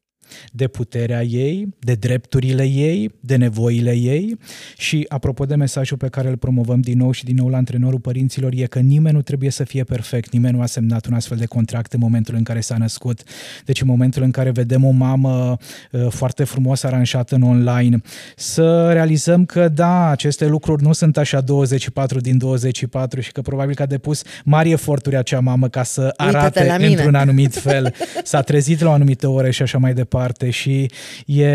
de 0.51 0.67
puterea 0.67 1.23
ei, 1.23 1.67
de 1.79 1.93
drepturile 1.93 2.63
ei, 2.63 3.11
de 3.19 3.35
nevoile 3.35 3.95
ei. 3.95 4.37
Și 4.77 5.05
apropo 5.09 5.45
de 5.45 5.55
mesajul 5.55 5.97
pe 5.97 6.07
care 6.07 6.29
îl 6.29 6.37
promovăm 6.37 6.81
din 6.81 6.97
nou 6.97 7.11
și 7.11 7.23
din 7.23 7.35
nou 7.35 7.47
la 7.47 7.57
antrenorul 7.57 7.99
părinților 7.99 8.51
e 8.55 8.65
că 8.65 8.79
nimeni 8.79 9.15
nu 9.15 9.21
trebuie 9.21 9.49
să 9.49 9.63
fie 9.63 9.83
perfect, 9.83 10.31
nimeni 10.31 10.55
nu 10.55 10.61
a 10.61 10.65
semnat 10.65 11.05
un 11.05 11.13
astfel 11.13 11.37
de 11.37 11.45
contract 11.45 11.93
în 11.93 11.99
momentul 11.99 12.35
în 12.35 12.43
care 12.43 12.59
s-a 12.59 12.77
născut. 12.77 13.23
Deci 13.65 13.81
în 13.81 13.87
momentul 13.87 14.23
în 14.23 14.31
care 14.31 14.49
vedem 14.49 14.83
o 14.83 14.89
mamă 14.89 15.57
uh, 15.91 16.07
foarte 16.09 16.43
frumos 16.43 16.83
aranjată 16.83 17.35
în 17.35 17.41
online, 17.41 18.01
să 18.35 18.91
realizăm 18.91 19.45
că 19.45 19.67
da, 19.67 20.09
aceste 20.09 20.45
lucruri 20.47 20.83
nu 20.83 20.93
sunt 20.93 21.17
așa 21.17 21.41
24 21.41 22.19
din 22.19 22.37
24 22.37 23.19
și 23.19 23.31
că 23.31 23.41
probabil 23.41 23.75
că 23.75 23.81
a 23.81 23.85
depus 23.85 24.21
mari 24.43 24.71
eforturi 24.71 25.15
acea 25.15 25.39
mamă 25.39 25.67
ca 25.67 25.83
să 25.83 26.13
arate 26.15 26.75
într-un 26.79 27.15
anumit 27.15 27.53
fel, 27.53 27.93
s-a 28.23 28.41
trezit 28.41 28.79
la 28.79 28.89
o 28.89 28.93
anumită 28.93 29.27
oră 29.27 29.49
și 29.49 29.61
așa 29.61 29.77
mai 29.77 29.93
departe 29.93 30.19
departe 30.21 30.49
și 30.49 30.91
e, 31.25 31.45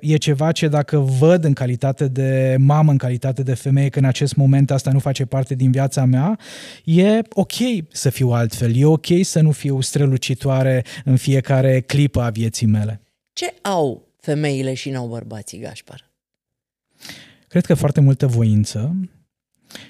e 0.00 0.16
ceva 0.16 0.52
ce 0.52 0.68
dacă 0.68 0.98
văd 0.98 1.44
în 1.44 1.52
calitate 1.52 2.08
de 2.08 2.56
mamă, 2.58 2.90
în 2.90 2.96
calitate 2.96 3.42
de 3.42 3.54
femeie, 3.54 3.88
că 3.88 3.98
în 3.98 4.04
acest 4.04 4.36
moment 4.36 4.70
asta 4.70 4.90
nu 4.90 4.98
face 4.98 5.24
parte 5.24 5.54
din 5.54 5.70
viața 5.70 6.04
mea, 6.04 6.38
e 6.84 7.20
ok 7.32 7.52
să 7.88 8.10
fiu 8.10 8.28
altfel, 8.28 8.76
e 8.76 8.84
ok 8.84 9.06
să 9.22 9.40
nu 9.40 9.50
fiu 9.50 9.80
strălucitoare 9.80 10.84
în 11.04 11.16
fiecare 11.16 11.80
clipă 11.80 12.20
a 12.20 12.30
vieții 12.30 12.66
mele. 12.66 13.00
Ce 13.32 13.54
au 13.62 14.08
femeile 14.20 14.74
și 14.74 14.90
n-au 14.90 15.06
bărbații, 15.06 15.58
Gașpar? 15.58 16.10
Cred 17.48 17.66
că 17.66 17.74
foarte 17.74 18.00
multă 18.00 18.26
voință, 18.26 18.96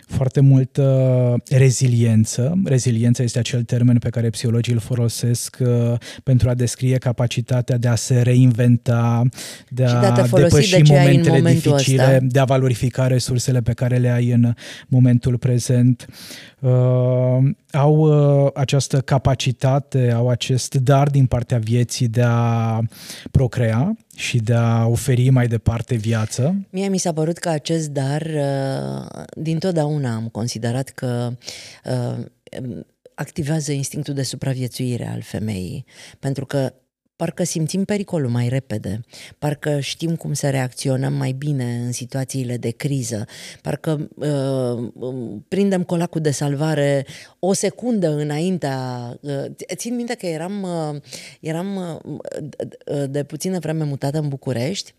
foarte 0.06 0.40
multă 0.40 1.36
reziliență. 1.50 2.58
Reziliența 2.64 3.22
este 3.22 3.38
acel 3.38 3.62
termen 3.62 3.98
pe 3.98 4.08
care 4.08 4.30
psihologii 4.30 4.72
îl 4.72 4.78
folosesc 4.78 5.56
uh, 5.60 5.92
pentru 6.22 6.48
a 6.48 6.54
descrie 6.54 6.96
capacitatea 6.96 7.76
de 7.76 7.88
a 7.88 7.94
se 7.94 8.20
reinventa, 8.20 9.22
de 9.68 9.84
a, 9.84 10.12
a 10.12 10.26
depăși 10.32 10.70
de 10.70 10.82
momentele 10.94 11.38
în 11.38 11.44
dificile, 11.44 12.02
ăsta. 12.02 12.18
de 12.20 12.38
a 12.38 12.44
valorifica 12.44 13.06
resursele 13.06 13.60
pe 13.60 13.72
care 13.72 13.96
le 13.96 14.10
ai 14.10 14.30
în 14.30 14.54
momentul 14.88 15.38
prezent. 15.38 16.06
Uh, 16.60 16.70
au 17.74 17.96
uh, 17.96 18.50
această 18.54 19.00
capacitate, 19.00 20.10
au 20.10 20.28
acest 20.28 20.74
dar 20.74 21.08
din 21.08 21.26
partea 21.26 21.58
vieții 21.58 22.08
de 22.08 22.22
a 22.24 22.80
procrea 23.30 23.96
și 24.16 24.38
de 24.38 24.54
a 24.54 24.86
oferi 24.86 25.30
mai 25.30 25.46
departe 25.46 25.94
viață. 25.94 26.54
Mie 26.70 26.88
mi 26.88 26.98
s-a 26.98 27.12
părut 27.12 27.38
că 27.38 27.48
acest 27.48 27.88
dar, 27.88 28.22
uh, 28.22 29.22
din 29.36 29.58
totdeauna 29.58 30.14
am 30.14 30.28
considerat 30.28 30.88
că 30.88 31.32
uh, 31.84 32.24
activează 33.14 33.72
instinctul 33.72 34.14
de 34.14 34.22
supraviețuire 34.22 35.08
al 35.08 35.20
femeii, 35.22 35.84
pentru 36.18 36.46
că 36.46 36.72
parcă 37.16 37.44
simțim 37.44 37.84
pericolul 37.84 38.28
mai 38.28 38.48
repede, 38.48 39.00
parcă 39.38 39.80
știm 39.80 40.16
cum 40.16 40.32
să 40.32 40.50
reacționăm 40.50 41.12
mai 41.12 41.32
bine 41.32 41.74
în 41.84 41.92
situațiile 41.92 42.56
de 42.56 42.70
criză, 42.70 43.26
parcă 43.62 44.08
uh, 44.14 44.90
um, 44.94 45.44
prindem 45.48 45.82
colacul 45.82 46.20
de 46.20 46.30
salvare 46.30 47.06
o 47.38 47.52
secundă 47.52 48.08
înaintea. 48.08 49.18
Uh, 49.20 49.44
țin 49.74 49.94
minte 49.94 50.14
că 50.14 50.26
eram, 50.26 50.62
uh, 50.62 51.00
eram 51.40 52.00
uh, 52.02 53.04
de 53.10 53.24
puțină 53.24 53.58
vreme 53.58 53.84
mutată 53.84 54.18
în 54.18 54.28
București 54.28 54.94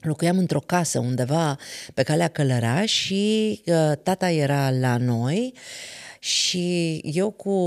locuiam 0.00 0.38
într-o 0.38 0.60
casă 0.60 0.98
undeva 0.98 1.58
pe 1.94 2.02
calea 2.02 2.28
Călăraș 2.28 2.92
și 2.92 3.62
uh, 3.66 3.92
tata 4.02 4.30
era 4.30 4.70
la 4.70 4.96
noi 4.96 5.54
și 6.18 6.96
eu 6.96 7.30
cu 7.30 7.58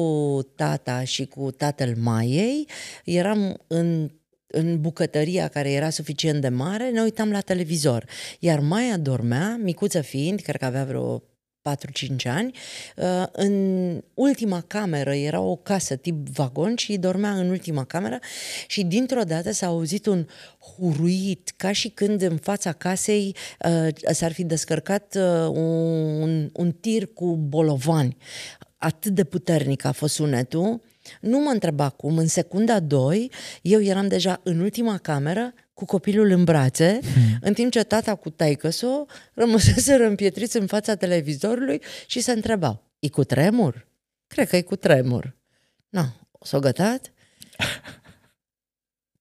tata 0.55 1.03
și 1.03 1.25
cu 1.25 1.51
tatăl 1.51 1.95
Maiei 1.97 2.67
eram 3.03 3.61
în 3.67 4.09
în 4.51 4.81
bucătăria 4.81 5.47
care 5.47 5.71
era 5.71 5.89
suficient 5.89 6.41
de 6.41 6.49
mare, 6.49 6.89
ne 6.89 7.01
uitam 7.01 7.31
la 7.31 7.39
televizor. 7.39 8.05
Iar 8.39 8.59
Maia 8.59 8.97
dormea, 8.97 9.59
micuță 9.61 10.01
fiind, 10.01 10.39
cred 10.39 10.55
că 10.55 10.65
avea 10.65 10.83
vreo 10.83 11.23
4-5 11.61 12.27
ani, 12.27 12.55
uh, 12.95 13.25
în 13.31 14.03
ultima 14.13 14.63
cameră 14.67 15.13
era 15.13 15.39
o 15.39 15.55
casă 15.55 15.95
tip 15.95 16.27
vagon 16.27 16.75
și 16.75 16.97
dormea 16.97 17.31
în 17.31 17.49
ultima 17.49 17.83
cameră 17.83 18.19
și 18.67 18.83
dintr-o 18.83 19.23
dată 19.23 19.51
s-a 19.51 19.67
auzit 19.67 20.05
un 20.05 20.27
huruit, 20.59 21.53
ca 21.57 21.71
și 21.71 21.89
când 21.89 22.21
în 22.21 22.37
fața 22.37 22.71
casei 22.71 23.35
uh, 23.65 23.87
s-ar 24.11 24.31
fi 24.31 24.43
descărcat 24.43 25.15
uh, 25.15 25.47
un, 25.47 26.49
un 26.53 26.71
tir 26.71 27.07
cu 27.13 27.35
bolovani. 27.35 28.17
Atât 28.77 29.11
de 29.11 29.23
puternic 29.23 29.85
a 29.85 29.91
fost 29.91 30.13
sunetul, 30.13 30.81
nu 31.21 31.39
mă 31.39 31.49
întreba 31.49 31.89
cum, 31.89 32.17
în 32.17 32.27
secunda 32.27 32.79
2, 32.79 33.31
eu 33.61 33.81
eram 33.81 34.07
deja 34.07 34.39
în 34.43 34.59
ultima 34.59 34.97
cameră 34.97 35.53
cu 35.79 35.85
copilul 35.85 36.29
în 36.29 36.43
brațe, 36.43 36.99
hmm. 37.01 37.37
în 37.41 37.53
timp 37.53 37.71
ce 37.71 37.83
tata 37.83 38.15
cu 38.15 38.29
taică-so 38.29 39.05
rămăseseră 39.33 40.05
împietriți 40.05 40.57
în 40.57 40.67
fața 40.67 40.95
televizorului 40.95 41.81
și 42.07 42.19
se 42.19 42.31
întrebau, 42.31 42.91
e 42.99 43.09
cu 43.09 43.23
tremur? 43.23 43.87
Cred 44.27 44.49
că 44.49 44.55
e 44.55 44.61
cu 44.61 44.75
tremur. 44.75 45.37
Nu, 45.89 46.05
s-o 46.41 46.59
gătat? 46.59 47.13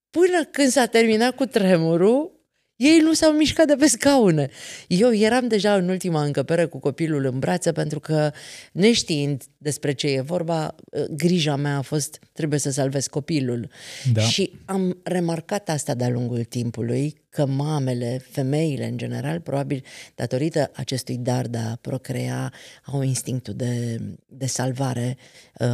Până 0.09 0.43
când 0.51 0.69
s-a 0.69 0.85
terminat 0.85 1.35
cu 1.35 1.45
tremurul, 1.45 2.38
ei 2.79 2.99
nu 2.99 3.13
s-au 3.13 3.31
mișcat 3.31 3.67
de 3.67 3.75
pe 3.75 3.87
scaune. 3.87 4.49
Eu 4.87 5.13
eram 5.13 5.47
deja 5.47 5.75
în 5.75 5.89
ultima 5.89 6.23
încăpere 6.23 6.65
cu 6.65 6.79
copilul 6.79 7.25
în 7.25 7.39
brațe 7.39 7.71
pentru 7.71 7.99
că, 7.99 8.31
neștiind 8.71 9.43
despre 9.57 9.93
ce 9.93 10.07
e 10.07 10.21
vorba, 10.21 10.75
ă, 10.93 11.05
grija 11.09 11.55
mea 11.55 11.77
a 11.77 11.81
fost 11.81 12.19
trebuie 12.33 12.59
să 12.59 12.71
salvez 12.71 13.07
copilul. 13.07 13.69
Da. 14.13 14.21
Și 14.21 14.51
am 14.65 14.97
remarcat 15.03 15.69
asta 15.69 15.93
de-a 15.93 16.09
lungul 16.09 16.43
timpului, 16.43 17.15
că 17.29 17.45
mamele, 17.45 18.21
femeile 18.29 18.87
în 18.87 18.97
general, 18.97 19.39
probabil 19.39 19.83
datorită 20.15 20.71
acestui 20.73 21.17
dar 21.17 21.47
de 21.47 21.57
a 21.57 21.75
procrea, 21.81 22.53
au 22.83 23.01
instinctul 23.01 23.53
de, 23.53 24.01
de 24.27 24.45
salvare 24.45 25.17
uh, 25.59 25.67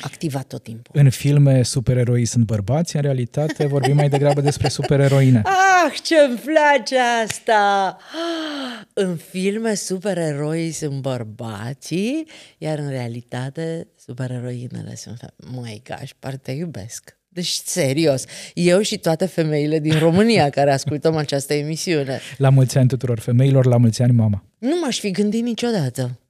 activat 0.00 0.46
tot 0.46 0.62
timpul. 0.62 1.00
În 1.00 1.10
filme 1.10 1.62
supereroi 1.62 2.24
sunt 2.24 2.44
bărbați, 2.44 2.96
în 2.96 3.02
realitate 3.02 3.66
vorbim 3.66 3.96
mai 3.96 4.08
degrabă 4.08 4.40
despre 4.40 4.68
supereroine. 4.68 5.42
Ah, 5.44 5.99
ce-mi 6.02 6.38
place 6.38 6.98
asta! 6.98 7.96
În 8.92 9.16
filme 9.16 9.74
supereroi 9.74 10.70
sunt 10.70 11.00
bărbații, 11.00 12.26
iar 12.58 12.78
în 12.78 12.88
realitate 12.88 13.88
supereroinele 13.96 14.94
sunt 14.96 15.34
Mai 15.52 15.82
gosh, 15.88 16.10
parte 16.18 16.50
iubesc. 16.50 17.18
Deci, 17.32 17.60
serios, 17.64 18.24
eu 18.54 18.80
și 18.80 18.98
toate 18.98 19.26
femeile 19.26 19.78
din 19.78 19.98
România 19.98 20.50
care 20.58 20.72
ascultăm 20.72 21.16
această 21.16 21.54
emisiune. 21.54 22.20
La 22.36 22.48
mulți 22.48 22.78
ani 22.78 22.88
tuturor 22.88 23.18
femeilor, 23.18 23.66
la 23.66 23.76
mulți 23.76 24.02
ani 24.02 24.12
mama. 24.12 24.44
Nu 24.58 24.78
m-aș 24.80 24.98
fi 24.98 25.10
gândit 25.10 25.42
niciodată. 25.42 26.20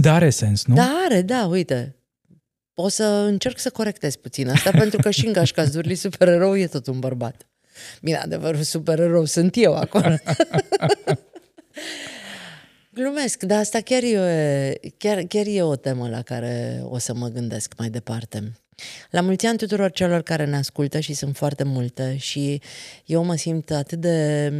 Da, 0.00 0.14
are 0.14 0.30
sens, 0.30 0.64
nu? 0.64 0.74
Da, 0.74 1.02
are, 1.04 1.22
da, 1.22 1.46
uite. 1.46 1.94
O 2.74 2.88
să 2.88 3.04
încerc 3.04 3.58
să 3.58 3.70
corectez 3.70 4.16
puțin 4.16 4.48
asta, 4.48 4.70
pentru 4.82 5.00
că 5.02 5.10
și 5.10 5.26
în 5.26 5.32
gașcazurile 5.32 5.94
supererou 5.94 6.56
e 6.56 6.66
tot 6.66 6.86
un 6.86 6.98
bărbat. 6.98 7.49
Bine, 8.02 8.16
adevărul 8.16 8.62
supererou 8.62 9.24
sunt 9.24 9.56
eu 9.56 9.74
acolo. 9.74 10.14
Glumesc, 12.92 13.42
dar 13.42 13.58
asta 13.58 13.80
chiar 13.80 14.02
e, 14.02 14.80
chiar, 14.96 15.22
chiar 15.22 15.46
e 15.46 15.62
o 15.62 15.76
temă 15.76 16.08
la 16.08 16.22
care 16.22 16.80
o 16.84 16.98
să 16.98 17.14
mă 17.14 17.28
gândesc 17.28 17.72
mai 17.78 17.90
departe. 17.90 18.52
La 19.10 19.20
mulți 19.20 19.46
ani 19.46 19.58
tuturor 19.58 19.90
celor 19.90 20.22
care 20.22 20.44
ne 20.44 20.56
ascultă 20.56 21.00
și 21.00 21.14
sunt 21.14 21.36
foarte 21.36 21.64
multe 21.64 22.16
și 22.16 22.60
eu 23.04 23.24
mă 23.24 23.34
simt 23.34 23.70
atât 23.70 24.00
de 24.00 24.52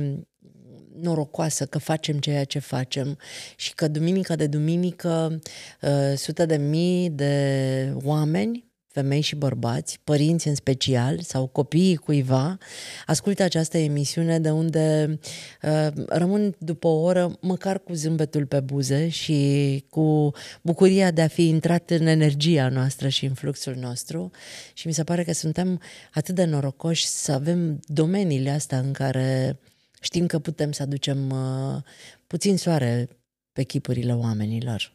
norocoasă 1.00 1.66
că 1.66 1.78
facem 1.78 2.18
ceea 2.18 2.44
ce 2.44 2.58
facem 2.58 3.18
și 3.56 3.74
că 3.74 3.88
duminică 3.88 4.36
de 4.36 4.46
duminică 4.46 5.40
uh, 5.80 6.16
sute 6.16 6.46
de 6.46 6.56
mii 6.56 7.10
de 7.10 7.94
oameni 8.04 8.69
femei 8.92 9.20
și 9.20 9.36
bărbați, 9.36 10.00
părinți 10.04 10.48
în 10.48 10.54
special 10.54 11.20
sau 11.20 11.46
copiii 11.46 11.96
cuiva, 11.96 12.58
ascultă 13.06 13.42
această 13.42 13.78
emisiune 13.78 14.38
de 14.38 14.50
unde 14.50 15.18
uh, 15.62 15.88
rămân 16.06 16.54
după 16.58 16.86
o 16.86 17.00
oră 17.00 17.38
măcar 17.40 17.78
cu 17.78 17.92
zâmbetul 17.92 18.46
pe 18.46 18.60
buze 18.60 19.08
și 19.08 19.84
cu 19.90 20.32
bucuria 20.62 21.10
de 21.10 21.22
a 21.22 21.28
fi 21.28 21.48
intrat 21.48 21.90
în 21.90 22.06
energia 22.06 22.68
noastră 22.68 23.08
și 23.08 23.24
în 23.24 23.34
fluxul 23.34 23.74
nostru 23.74 24.30
și 24.72 24.86
mi 24.86 24.92
se 24.92 25.04
pare 25.04 25.24
că 25.24 25.32
suntem 25.32 25.80
atât 26.14 26.34
de 26.34 26.44
norocoși 26.44 27.06
să 27.06 27.32
avem 27.32 27.80
domeniile 27.84 28.50
astea 28.50 28.78
în 28.78 28.92
care 28.92 29.58
știm 30.00 30.26
că 30.26 30.38
putem 30.38 30.72
să 30.72 30.82
aducem 30.82 31.30
uh, 31.30 31.82
puțin 32.26 32.56
soare 32.56 33.08
pe 33.52 33.62
chipurile 33.62 34.14
oamenilor. 34.14 34.92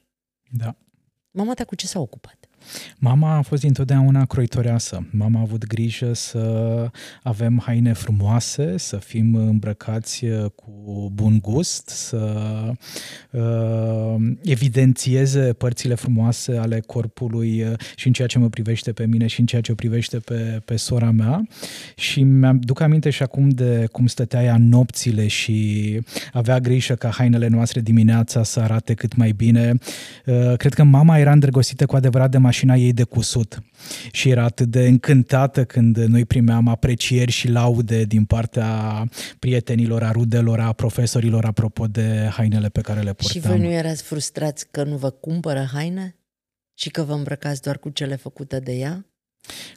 Da. 0.50 0.76
Mama 1.32 1.54
ta 1.54 1.64
cu 1.66 1.76
ce 1.76 1.88
s-a 1.88 2.00
ocupat? 2.00 2.50
Mama 2.98 3.36
a 3.36 3.42
fost 3.42 3.64
întotdeauna 3.64 4.26
croitoreasă. 4.26 5.08
Mama 5.12 5.40
a 5.40 5.42
avut 5.42 5.68
grijă 5.68 6.14
să 6.14 6.90
avem 7.24 7.62
haine 7.66 7.94
frumoase, 7.94 8.78
să 8.78 8.98
fim 8.98 9.36
îmbrăcați 9.36 10.26
uh, 10.26 10.46
cu 10.56 11.12
bun 11.14 11.40
gust, 11.42 11.88
să 11.88 12.72
uh, 13.32 14.16
evidențieze 14.44 15.54
părțile 15.54 15.96
frumoase 15.96 16.58
ale 16.58 16.80
corpului 16.80 17.62
uh, 17.62 17.74
și 17.96 18.08
în 18.08 18.14
ceea 18.14 18.28
ce 18.28 18.40
mă 18.40 18.50
privește 18.50 18.92
pe 18.92 19.06
mine 19.06 19.28
și 19.28 19.40
în 19.40 19.46
ceea 19.46 19.62
ce 19.62 19.72
o 19.72 19.76
privește 19.76 20.20
pe, 20.20 20.62
pe 20.66 20.76
sora 20.76 21.12
mea. 21.12 21.48
Și 21.96 22.24
mi-am 22.24 22.60
duc 22.60 22.80
aminte 22.80 23.10
și 23.10 23.24
acum 23.24 23.50
de 23.50 23.88
cum 23.92 24.08
stătea 24.08 24.44
ea 24.44 24.58
nopțile 24.58 25.28
și 25.28 26.00
avea 26.34 26.60
grijă 26.60 26.94
ca 26.94 27.10
hainele 27.10 27.48
noastre 27.48 27.82
dimineața 27.82 28.44
să 28.44 28.60
arate 28.60 28.94
cât 28.94 29.16
mai 29.16 29.32
bine. 29.32 29.74
Uh, 30.26 30.54
cred 30.58 30.74
că 30.74 30.84
mama 30.84 31.18
era 31.18 31.32
îndrăgostită 31.32 31.86
cu 31.86 31.96
adevărat 31.96 32.32
de 32.32 32.38
mașina 32.56 32.76
ei 32.76 32.94
de 32.94 33.04
cusut 33.04 33.64
și 34.12 34.30
era 34.30 34.44
atât 34.44 34.68
de 34.68 34.88
încântată 34.88 35.66
când 35.66 35.98
noi 35.98 36.26
primeam 36.26 36.68
aprecieri 36.68 37.32
și 37.32 37.48
laude 37.48 38.04
din 38.04 38.26
partea 38.26 39.04
prietenilor, 39.40 40.04
a 40.04 40.12
rudelor, 40.12 40.60
a 40.60 40.74
profesorilor 40.74 41.46
apropo 41.46 41.88
de 41.88 42.30
hainele 42.32 42.70
pe 42.70 42.82
care 42.82 43.02
le 43.02 43.14
purtam. 43.14 43.42
Și 43.42 43.48
voi 43.48 43.60
nu 43.60 43.72
erați 43.72 44.04
frustrați 44.04 44.68
că 44.72 44.84
nu 44.84 44.98
vă 44.98 45.10
cumpără 45.10 45.70
haine? 45.74 46.16
Și 46.74 46.90
că 46.90 47.02
vă 47.04 47.14
îmbrăcați 47.14 47.62
doar 47.62 47.78
cu 47.78 47.90
cele 47.90 48.16
făcute 48.16 48.60
de 48.60 48.72
ea? 48.72 49.06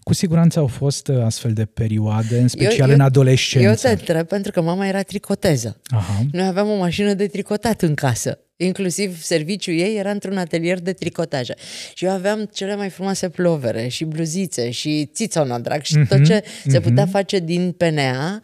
Cu 0.02 0.14
siguranță 0.14 0.58
au 0.58 0.66
fost 0.66 1.08
uh, 1.08 1.22
astfel 1.22 1.52
de 1.52 1.64
perioade, 1.64 2.40
în 2.40 2.48
special 2.48 2.88
eu, 2.88 2.94
în 2.94 3.00
adolescență. 3.00 3.68
Eu 3.68 3.74
te 3.74 3.88
întreb 3.88 4.26
pentru 4.26 4.52
că 4.52 4.60
mama 4.60 4.86
era 4.86 5.02
tricoteză. 5.02 5.80
Aha. 5.84 6.26
Noi 6.32 6.46
aveam 6.46 6.68
o 6.68 6.76
mașină 6.76 7.14
de 7.14 7.26
tricotat 7.26 7.82
în 7.82 7.94
casă. 7.94 8.38
Inclusiv 8.56 9.22
serviciul 9.22 9.74
ei 9.74 9.96
era 9.96 10.10
într-un 10.10 10.38
atelier 10.38 10.80
de 10.80 10.92
tricotaje. 10.92 11.54
Și 11.94 12.04
eu 12.04 12.10
aveam 12.10 12.48
cele 12.52 12.76
mai 12.76 12.88
frumoase 12.88 13.28
plovere 13.28 13.88
și 13.88 14.04
bluzițe 14.04 14.70
și 14.70 15.10
țițona 15.14 15.58
drag 15.58 15.82
și 15.82 15.98
uh-huh, 15.98 16.08
tot 16.08 16.24
ce 16.24 16.40
uh-huh. 16.40 16.66
se 16.66 16.80
putea 16.80 17.02
mhm. 17.02 17.12
face 17.12 17.38
din 17.38 17.72
PNA 17.72 18.40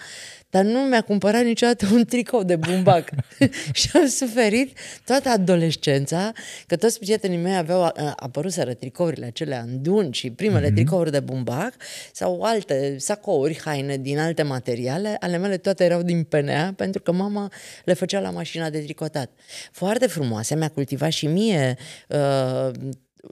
dar 0.54 0.64
nu 0.64 0.78
mi-a 0.78 1.00
cumpărat 1.00 1.44
niciodată 1.44 1.86
un 1.92 2.04
tricou 2.04 2.42
de 2.42 2.56
bumbac. 2.56 3.08
și 3.72 3.90
am 3.94 4.06
suferit 4.06 4.78
toată 5.04 5.28
adolescența, 5.28 6.32
că 6.66 6.76
toți 6.76 6.98
prietenii 6.98 7.38
mei 7.38 7.56
aveau 7.56 7.92
apăruseră 8.16 8.74
tricourile 8.74 9.26
acelea 9.26 9.60
în 9.60 9.82
dun 9.82 10.10
și 10.10 10.30
primele 10.30 10.70
mm-hmm. 10.70 10.74
tricouri 10.74 11.10
de 11.10 11.20
bumbac 11.20 11.74
sau 12.12 12.42
alte 12.42 12.96
sacouri, 12.98 13.60
haine 13.64 13.96
din 13.96 14.18
alte 14.18 14.42
materiale, 14.42 15.16
ale 15.20 15.36
mele 15.36 15.56
toate 15.56 15.84
erau 15.84 16.02
din 16.02 16.22
PNA, 16.22 16.72
pentru 16.76 17.02
că 17.02 17.12
mama 17.12 17.52
le 17.84 17.92
făcea 17.92 18.20
la 18.20 18.30
mașina 18.30 18.70
de 18.70 18.78
tricotat. 18.78 19.30
Foarte 19.72 20.06
frumoase, 20.06 20.56
mi-a 20.56 20.68
cultivat 20.68 21.10
și 21.10 21.26
mie 21.26 21.76
uh, 22.08 22.70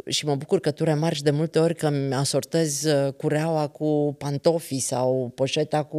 și 0.06 0.26
mă 0.26 0.34
bucur 0.34 0.60
că 0.60 0.70
tu 0.70 0.84
remarci 0.84 1.20
de 1.22 1.30
multe 1.30 1.58
ori 1.58 1.74
că 1.74 1.90
asortez 2.12 2.84
uh, 2.84 3.12
cureaua 3.12 3.66
cu 3.66 4.14
pantofii 4.18 4.78
sau 4.78 5.32
poșeta 5.34 5.82
cu 5.82 5.98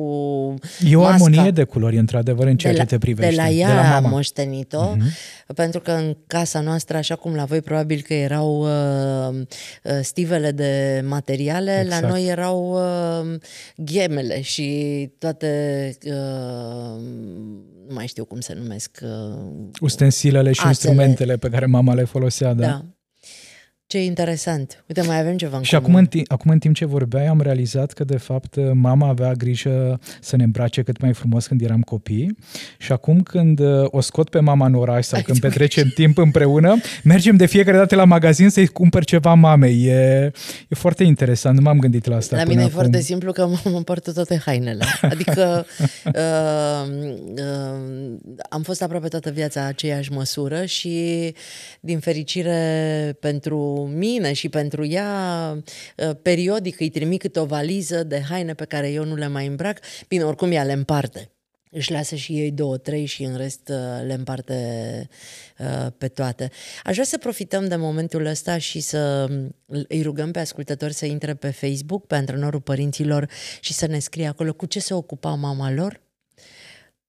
E 0.86 0.96
o 0.96 1.00
masca. 1.00 1.14
armonie 1.14 1.52
de 1.52 1.64
culori, 1.64 1.98
într-adevăr, 1.98 2.48
în 2.48 2.58
ceea 2.58 2.74
de 2.74 2.78
la, 2.78 2.84
ce 2.84 2.90
te 2.90 2.98
privește. 2.98 3.36
De 3.36 3.42
la 3.42 3.50
ea 3.50 3.68
de 3.68 3.74
la 3.74 3.96
am 3.96 4.10
moștenit-o, 4.10 4.96
uh-huh. 4.96 5.56
pentru 5.56 5.80
că 5.80 5.92
în 5.92 6.18
casa 6.28 6.60
noastră, 6.60 6.98
așa 6.98 7.16
cum 7.16 7.36
la 7.36 7.46
voi 7.46 7.62
probabil 7.62 8.02
că 8.02 8.14
erau 8.14 8.62
uh, 8.62 9.36
uh, 9.84 9.92
stivele 10.02 10.52
de 10.52 11.04
materiale, 11.08 11.82
exact. 11.84 12.02
la 12.02 12.08
noi 12.08 12.28
erau 12.28 12.74
uh, 12.74 13.40
ghemele 13.76 14.42
și 14.42 15.10
toate... 15.18 15.98
Uh, 16.06 17.02
nu 17.88 17.94
mai 17.94 18.08
știu 18.08 18.26
cum 18.26 18.40
se 18.40 18.54
numesc. 18.54 19.00
Uh, 19.04 19.38
Ustensilele 19.82 20.52
și 20.52 20.60
asele. 20.60 20.70
instrumentele 20.70 21.38
pe 21.38 21.50
care 21.50 21.66
mama 21.66 21.94
le 21.94 22.04
folosea, 22.04 22.54
da? 22.54 22.66
Da, 22.66 22.86
ce 23.94 24.04
interesant. 24.04 24.84
Uite, 24.88 25.02
mai 25.02 25.20
avem 25.20 25.38
ceva 25.38 25.58
în 25.58 25.64
Și 25.64 25.76
acum 25.76 25.96
în, 25.96 26.06
timp, 26.06 26.32
acum 26.32 26.52
în 26.52 26.60
timp 26.60 26.76
ce 26.76 26.86
vorbeai, 26.86 27.26
am 27.26 27.42
realizat 27.42 27.92
că, 27.92 28.04
de 28.04 28.18
fapt, 28.18 28.56
mama 28.74 29.08
avea 29.08 29.32
grijă 29.32 30.00
să 30.22 30.36
ne 30.36 30.44
îmbrace 30.44 30.82
cât 30.82 31.02
mai 31.02 31.14
frumos 31.14 31.48
când 31.48 31.62
eram 31.62 31.82
copii 31.82 32.38
și 32.78 32.92
acum 32.92 33.22
când 33.22 33.60
uh, 33.60 33.86
o 33.86 34.02
scot 34.02 34.30
pe 34.30 34.40
mama 34.40 34.66
în 34.66 34.74
oraș 34.74 35.06
sau 35.06 35.18
Ai 35.18 35.24
când 35.24 35.40
petrecem 35.40 35.92
timp 35.96 36.18
împreună, 36.18 36.76
mergem 37.04 37.36
de 37.36 37.46
fiecare 37.46 37.78
dată 37.78 37.96
la 37.96 38.06
magazin 38.06 38.50
să-i 38.50 38.68
cumpăr 38.68 39.04
ceva 39.04 39.34
mamei. 39.34 39.86
E, 39.86 40.32
e 40.68 40.76
foarte 40.76 41.04
interesant, 41.04 41.56
nu 41.56 41.62
m-am 41.62 41.80
gândit 41.80 42.06
la 42.06 42.16
asta 42.16 42.36
La 42.36 42.44
mine 42.44 42.62
acum. 42.62 42.72
e 42.72 42.74
foarte 42.74 43.02
simplu 43.02 43.32
că 43.32 43.48
mă 43.48 43.72
împărtă 43.78 44.12
toate 44.14 44.42
hainele. 44.46 44.86
Adică 45.02 45.66
uh, 46.06 46.88
uh, 47.36 48.14
am 48.50 48.62
fost 48.62 48.82
aproape 48.82 49.08
toată 49.08 49.30
viața 49.30 49.66
aceeași 49.66 50.12
măsură 50.12 50.66
și, 50.66 51.34
din 51.80 52.00
fericire 52.00 53.18
pentru 53.20 53.83
mine 53.86 54.34
și 54.34 54.50
pentru 54.50 54.86
ea, 54.86 55.64
uh, 55.98 56.16
periodic 56.22 56.80
îi 56.80 56.90
trimit 56.90 57.20
câte 57.20 57.40
o 57.40 57.46
valiză 57.46 58.04
de 58.04 58.22
haine 58.30 58.54
pe 58.54 58.66
care 58.66 58.92
eu 58.92 59.06
nu 59.06 59.16
le 59.16 59.28
mai 59.28 59.48
îmbrac. 59.48 59.80
Bine, 60.08 60.24
oricum 60.24 60.52
ea 60.52 60.64
le 60.64 60.74
împarte 60.74 61.34
își 61.74 61.92
lasă 61.92 62.16
și 62.16 62.34
ei 62.34 62.52
două, 62.52 62.78
trei 62.78 63.06
și 63.06 63.24
în 63.24 63.38
rest 63.38 63.70
uh, 63.70 64.06
le 64.06 64.14
împarte 64.14 65.10
uh, 65.60 65.88
pe 65.98 66.08
toate. 66.08 66.52
Aș 66.84 66.94
vrea 66.94 67.06
să 67.06 67.18
profităm 67.18 67.68
de 67.68 67.76
momentul 67.76 68.26
ăsta 68.26 68.58
și 68.58 68.80
să 68.80 69.30
îi 69.88 70.02
rugăm 70.02 70.32
pe 70.32 70.40
ascultători 70.40 70.94
să 70.94 71.06
intre 71.06 71.34
pe 71.34 71.50
Facebook, 71.50 72.08
pe 72.08 72.16
antrenorul 72.16 72.62
părinților 72.62 73.30
și 73.60 73.74
să 73.74 73.86
ne 73.86 74.00
scrie 74.00 74.28
acolo 74.28 74.54
cu 74.54 74.66
ce 74.66 74.80
se 74.80 74.94
ocupa 74.94 75.34
mama 75.34 75.72
lor, 75.72 76.02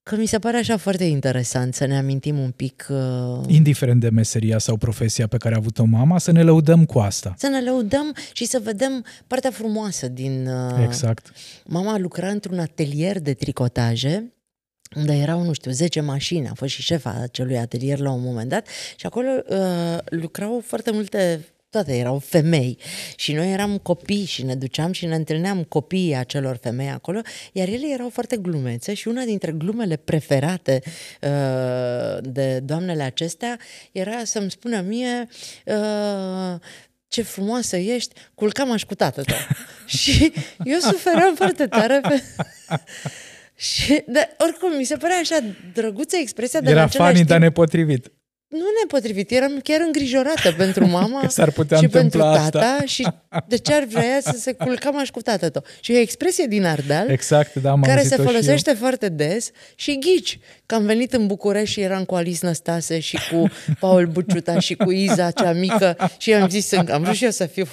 Că 0.04 0.16
mi 0.16 0.26
se 0.26 0.38
pare 0.38 0.56
așa 0.56 0.76
foarte 0.76 1.04
interesant 1.04 1.74
să 1.74 1.86
ne 1.86 1.96
amintim 1.96 2.38
un 2.38 2.50
pic... 2.50 2.86
Uh... 2.90 3.40
Indiferent 3.46 4.00
de 4.00 4.08
meseria 4.08 4.58
sau 4.58 4.76
profesia 4.76 5.26
pe 5.26 5.36
care 5.36 5.54
a 5.54 5.58
avut-o 5.58 5.84
mama, 5.84 6.18
să 6.18 6.32
ne 6.32 6.42
lăudăm 6.42 6.84
cu 6.84 6.98
asta. 6.98 7.34
Să 7.38 7.48
ne 7.48 7.62
lăudăm 7.62 8.14
și 8.32 8.44
să 8.44 8.60
vedem 8.62 9.04
partea 9.26 9.50
frumoasă 9.50 10.08
din... 10.08 10.46
Uh... 10.46 10.84
Exact. 10.84 11.32
Mama 11.64 11.98
lucra 11.98 12.28
într-un 12.28 12.58
atelier 12.58 13.20
de 13.20 13.34
tricotaje 13.34 14.32
unde 14.96 15.12
erau, 15.12 15.42
nu 15.42 15.52
știu, 15.52 15.70
10 15.70 16.00
mașini, 16.00 16.48
a 16.48 16.54
fost 16.54 16.72
și 16.72 16.82
șefa 16.82 17.18
acelui 17.22 17.58
atelier 17.58 17.98
la 17.98 18.10
un 18.10 18.22
moment 18.22 18.48
dat 18.48 18.66
și 18.96 19.06
acolo 19.06 19.28
uh, 19.48 19.98
lucrau 20.04 20.62
foarte 20.66 20.90
multe 20.90 21.44
toate 21.74 21.96
erau 21.96 22.18
femei 22.18 22.78
și 23.16 23.32
noi 23.32 23.52
eram 23.52 23.78
copii 23.78 24.24
și 24.24 24.42
ne 24.42 24.54
duceam 24.54 24.92
și 24.92 25.06
ne 25.06 25.14
întâlneam 25.14 25.64
copiii 25.64 26.14
acelor 26.14 26.56
femei 26.56 26.88
acolo, 26.88 27.20
iar 27.52 27.68
ele 27.68 27.86
erau 27.92 28.08
foarte 28.08 28.36
glumețe 28.36 28.94
și 28.94 29.08
una 29.08 29.22
dintre 29.22 29.52
glumele 29.52 29.96
preferate 29.96 30.82
uh, 30.84 32.18
de 32.22 32.60
doamnele 32.60 33.02
acestea 33.02 33.58
era 33.92 34.24
să-mi 34.24 34.50
spună 34.50 34.80
mie 34.80 35.28
uh, 35.64 36.60
ce 37.08 37.22
frumoasă 37.22 37.76
ești, 37.76 38.14
culcam-aș 38.34 38.84
cu 38.84 38.94
tată 38.94 39.22
tău. 39.22 39.36
și 39.98 40.32
eu 40.64 40.78
suferam 40.78 41.34
foarte 41.34 41.66
tare 41.66 42.00
pe... 42.00 42.22
Și, 43.56 44.02
de, 44.06 44.28
oricum, 44.38 44.76
mi 44.76 44.84
se 44.84 44.96
părea 44.96 45.16
așa 45.16 45.38
drăguță 45.72 46.16
expresia 46.16 46.60
de 46.60 46.70
Era 46.70 46.86
funny, 46.86 47.24
dar 47.24 47.40
nepotrivit 47.40 48.12
nu 48.54 48.64
nepotrivit, 48.82 49.30
eram 49.30 49.60
chiar 49.62 49.80
îngrijorată 49.86 50.52
pentru 50.56 50.86
mama 50.86 51.20
că 51.24 51.28
s-ar 51.28 51.50
putea 51.50 51.78
și 51.78 51.88
pentru 51.88 52.20
tata 52.20 52.38
asta. 52.38 52.82
și 52.86 53.08
de 53.48 53.56
ce 53.56 53.74
ar 53.74 53.84
vrea 53.84 54.20
să 54.20 54.36
se 54.38 54.52
culca 54.52 54.88
aș 54.88 55.10
cu 55.10 55.20
tata 55.20 55.48
tău. 55.48 55.64
Și 55.80 55.92
o 55.92 55.98
expresie 55.98 56.46
din 56.46 56.64
Ardeal 56.64 57.08
exact, 57.08 57.54
da, 57.54 57.74
care 57.82 58.02
se 58.02 58.16
folosește 58.16 58.72
foarte 58.72 59.08
des 59.08 59.50
și 59.74 59.98
ghici 59.98 60.38
că 60.66 60.74
am 60.74 60.84
venit 60.84 61.12
în 61.12 61.26
București 61.26 61.72
și 61.74 61.80
eram 61.80 62.04
cu 62.04 62.14
Alice 62.14 62.46
Năstase 62.46 62.98
și 63.00 63.18
cu 63.30 63.50
Paul 63.80 64.06
Buciuta 64.06 64.58
și 64.58 64.74
cu 64.74 64.90
Iza 64.90 65.30
cea 65.30 65.52
mică 65.52 65.96
și 66.18 66.34
am 66.34 66.48
zis, 66.48 66.72
am 66.72 67.02
vrut 67.02 67.14
și 67.14 67.24
eu 67.24 67.30
să 67.30 67.46
fiu 67.46 67.64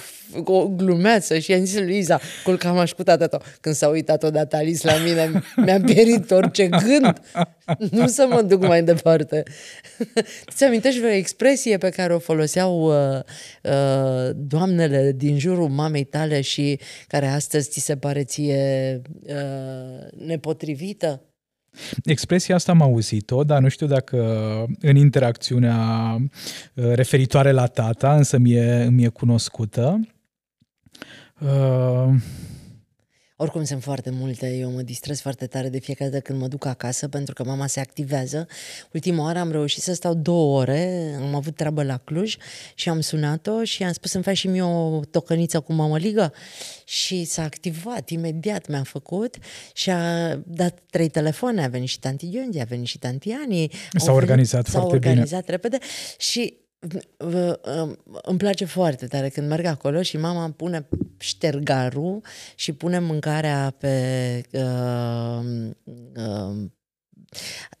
o 0.44 0.68
glumeață 0.68 1.38
și 1.38 1.50
i-am 1.50 1.64
zis 1.64 1.78
lui 1.78 1.98
Iza, 1.98 2.20
culcam 2.44 2.78
aș 2.78 2.92
cu 2.92 3.02
tata 3.02 3.26
tău. 3.26 3.42
Când 3.60 3.74
s-a 3.74 3.88
uitat 3.88 4.22
odată 4.22 4.56
Alice 4.56 4.86
la 4.86 4.96
mine, 5.04 5.42
mi-a 5.64 5.80
pierit 5.80 6.30
orice 6.30 6.68
gând. 6.68 7.20
Nu 7.90 8.06
să 8.06 8.26
mă 8.30 8.42
duc 8.42 8.66
mai 8.66 8.82
departe. 8.82 9.42
Ți 10.54 10.64
amintești 10.64 11.00
vreo 11.00 11.12
expresie 11.12 11.78
pe 11.78 11.88
care 11.88 12.14
o 12.14 12.18
foloseau 12.18 12.82
uh, 12.82 13.20
uh, 13.62 14.30
doamnele 14.34 15.12
din 15.16 15.38
jurul 15.38 15.68
mamei 15.68 16.04
tale 16.04 16.40
și 16.40 16.78
care 17.06 17.26
astăzi 17.26 17.70
ți 17.70 17.80
se 17.80 17.96
pare 17.96 18.24
ție 18.24 19.02
uh, 19.22 20.26
nepotrivită? 20.26 21.22
Expresia 22.04 22.54
asta 22.54 22.72
am 22.72 22.82
auzit-o, 22.82 23.44
dar 23.44 23.60
nu 23.60 23.68
știu 23.68 23.86
dacă 23.86 24.18
în 24.80 24.96
interacțiunea 24.96 26.16
uh, 26.74 26.92
referitoare 26.92 27.50
la 27.50 27.66
tata, 27.66 28.16
însă 28.16 28.38
mi-e, 28.38 28.88
mi-e 28.90 29.08
cunoscută. 29.08 30.00
Uh, 31.42 32.14
oricum 33.36 33.64
sunt 33.64 33.82
foarte 33.82 34.10
multe, 34.10 34.56
eu 34.56 34.70
mă 34.70 34.82
distrez 34.82 35.20
foarte 35.20 35.46
tare 35.46 35.68
de 35.68 35.78
fiecare 35.78 36.10
dată 36.10 36.22
când 36.22 36.40
mă 36.40 36.46
duc 36.46 36.64
acasă 36.64 37.08
pentru 37.08 37.34
că 37.34 37.44
mama 37.44 37.66
se 37.66 37.80
activează. 37.80 38.46
Ultima 38.92 39.22
oară 39.22 39.38
am 39.38 39.50
reușit 39.50 39.82
să 39.82 39.94
stau 39.94 40.14
două 40.14 40.60
ore, 40.60 41.14
am 41.20 41.34
avut 41.34 41.56
treabă 41.56 41.82
la 41.82 41.96
Cluj 41.96 42.36
și 42.74 42.88
am 42.88 43.00
sunat-o 43.00 43.64
și 43.64 43.82
am 43.82 43.92
spus 43.92 44.10
să-mi 44.10 44.24
faci 44.24 44.36
și 44.36 44.46
mie 44.46 44.62
o 44.62 45.00
tocăniță 45.10 45.60
cu 45.60 45.72
mămăligă 45.72 46.32
și 46.84 47.24
s-a 47.24 47.42
activat, 47.42 48.08
imediat 48.08 48.68
mi-a 48.68 48.82
făcut 48.82 49.36
și 49.74 49.90
a 49.90 50.34
dat 50.46 50.78
trei 50.90 51.08
telefoane, 51.08 51.64
a 51.64 51.68
venit 51.68 51.88
și 51.88 51.98
tanti 51.98 52.34
Iondi, 52.34 52.60
a 52.60 52.64
venit 52.64 52.86
și 52.86 52.98
tanti 52.98 53.30
Ani. 53.30 53.70
S-a 53.92 54.12
organizat 54.12 54.66
s-a 54.66 54.78
foarte 54.78 54.94
organizat 54.94 55.44
bine. 55.44 55.56
repede 55.56 55.78
și 56.18 56.60
îmi 58.22 58.38
place 58.38 58.64
foarte 58.64 59.06
tare 59.06 59.28
când 59.28 59.48
merg 59.48 59.64
acolo 59.64 60.02
și 60.02 60.16
mama 60.16 60.50
pune 60.56 60.88
ștergarul 61.18 62.20
și 62.54 62.72
pune 62.72 62.98
mâncarea 62.98 63.74
pe 63.78 63.96
uh, 64.50 65.40
uh, 66.14 66.70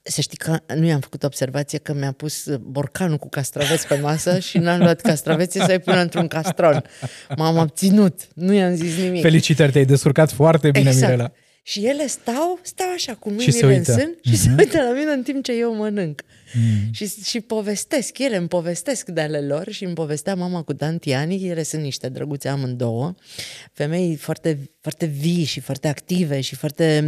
să 0.02 0.20
știi 0.20 0.36
că 0.36 0.58
nu 0.74 0.86
i-am 0.86 1.00
făcut 1.00 1.22
observație 1.22 1.78
că 1.78 1.92
mi-a 1.92 2.12
pus 2.12 2.56
borcanul 2.60 3.16
cu 3.18 3.28
castraveți 3.28 3.86
pe 3.86 3.98
masă 3.98 4.38
și 4.38 4.58
n-am 4.58 4.78
luat 4.78 5.00
castraveții 5.00 5.60
să-i 5.60 5.78
pun 5.78 5.96
într-un 5.96 6.28
castron. 6.28 6.84
M-am 7.36 7.56
obținut, 7.56 8.28
nu 8.34 8.52
i-am 8.52 8.74
zis 8.74 8.96
nimic. 8.96 9.22
Felicitări, 9.22 9.72
te-ai 9.72 9.84
descurcat 9.84 10.32
foarte 10.32 10.70
bine, 10.70 10.88
exact. 10.88 11.10
Mirela. 11.10 11.32
Și 11.62 11.86
ele 11.86 12.06
stau, 12.06 12.58
stau 12.62 12.92
așa 12.92 13.14
cu 13.14 13.30
mâinile 13.30 13.76
în 13.76 13.84
sân 13.84 14.16
și 14.20 14.32
mm-hmm. 14.32 14.40
se 14.40 14.48
mhm. 14.48 14.58
uită 14.58 14.82
la 14.82 14.92
mine 14.92 15.10
în 15.10 15.22
timp 15.22 15.44
ce 15.44 15.52
eu 15.52 15.74
mănânc. 15.74 16.22
Mm. 16.54 16.92
Și, 16.92 17.22
și 17.24 17.40
povestesc, 17.40 18.18
ele 18.18 18.36
îmi 18.36 18.48
povestesc 18.48 19.08
de 19.08 19.20
ale 19.20 19.40
lor 19.40 19.70
și 19.70 19.84
îmi 19.84 19.94
povestea 19.94 20.34
mama 20.34 20.62
cu 20.62 20.72
tanti 20.72 21.12
Ani, 21.12 21.48
ele 21.48 21.62
sunt 21.62 21.82
niște 21.82 22.08
drăguțe 22.08 22.48
amândouă, 22.48 23.14
femei 23.72 24.16
foarte, 24.16 24.70
foarte 24.80 25.06
vii 25.06 25.44
și 25.44 25.60
foarte 25.60 25.88
active 25.88 26.40
și 26.40 26.54
foarte 26.54 27.04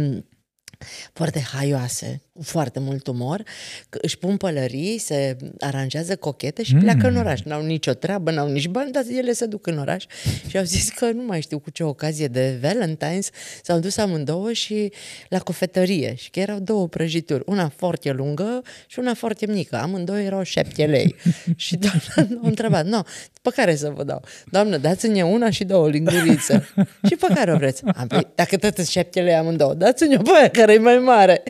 foarte 1.13 1.39
haioase, 1.39 2.21
cu 2.33 2.43
foarte 2.43 2.79
mult 2.79 3.07
umor, 3.07 3.43
își 3.89 4.17
pun 4.17 4.37
pălării, 4.37 4.97
se 4.97 5.37
aranjează 5.59 6.15
cochete 6.15 6.63
și 6.63 6.73
mm. 6.73 6.79
pleacă 6.79 7.07
în 7.07 7.15
oraș. 7.17 7.41
N-au 7.41 7.65
nicio 7.65 7.93
treabă, 7.93 8.31
n-au 8.31 8.51
nici 8.51 8.67
bani, 8.67 8.91
dar 8.91 9.03
ele 9.09 9.33
se 9.33 9.45
duc 9.45 9.67
în 9.67 9.77
oraș 9.77 10.05
și 10.47 10.57
au 10.57 10.63
zis 10.63 10.89
că 10.89 11.11
nu 11.11 11.23
mai 11.23 11.41
știu 11.41 11.59
cu 11.59 11.69
ce 11.69 11.83
ocazie 11.83 12.27
de 12.27 12.59
Valentine's 12.61 13.29
s-au 13.63 13.79
dus 13.79 13.97
amândouă 13.97 14.51
și 14.51 14.91
la 15.29 15.39
cofetărie 15.39 16.15
și 16.15 16.29
că 16.29 16.39
erau 16.39 16.59
două 16.59 16.87
prăjituri, 16.87 17.43
una 17.45 17.71
foarte 17.75 18.11
lungă 18.11 18.61
și 18.87 18.99
una 18.99 19.13
foarte 19.13 19.45
mică. 19.45 19.75
Amândouă 19.75 20.19
erau 20.19 20.43
șapte 20.43 20.85
lei. 20.85 21.15
și 21.55 21.75
doamna 21.75 22.39
a 22.41 22.47
întrebat, 22.47 22.85
nu, 22.85 23.01
pe 23.41 23.49
care 23.55 23.75
să 23.75 23.89
vă 23.95 24.03
dau? 24.03 24.23
Doamnă, 24.45 24.77
dați-mi 24.77 25.21
una 25.21 25.49
și 25.49 25.63
două 25.63 25.89
lingurițe. 25.89 26.69
și 27.07 27.15
pe 27.15 27.27
care 27.33 27.53
o 27.53 27.57
vreți? 27.57 27.83
Am, 27.95 28.07
păi, 28.07 28.27
dacă 28.35 28.57
tot 28.57 28.75
sunt 28.75 28.87
șapte 28.87 29.21
lei 29.21 29.35
amândouă, 29.35 29.73
dați-mi 29.73 30.15
o 30.15 30.21
pe 30.21 30.29
aia 30.37 30.49
care 30.49 30.64
e 30.73 30.79
mai 30.79 30.99
mare. 30.99 31.43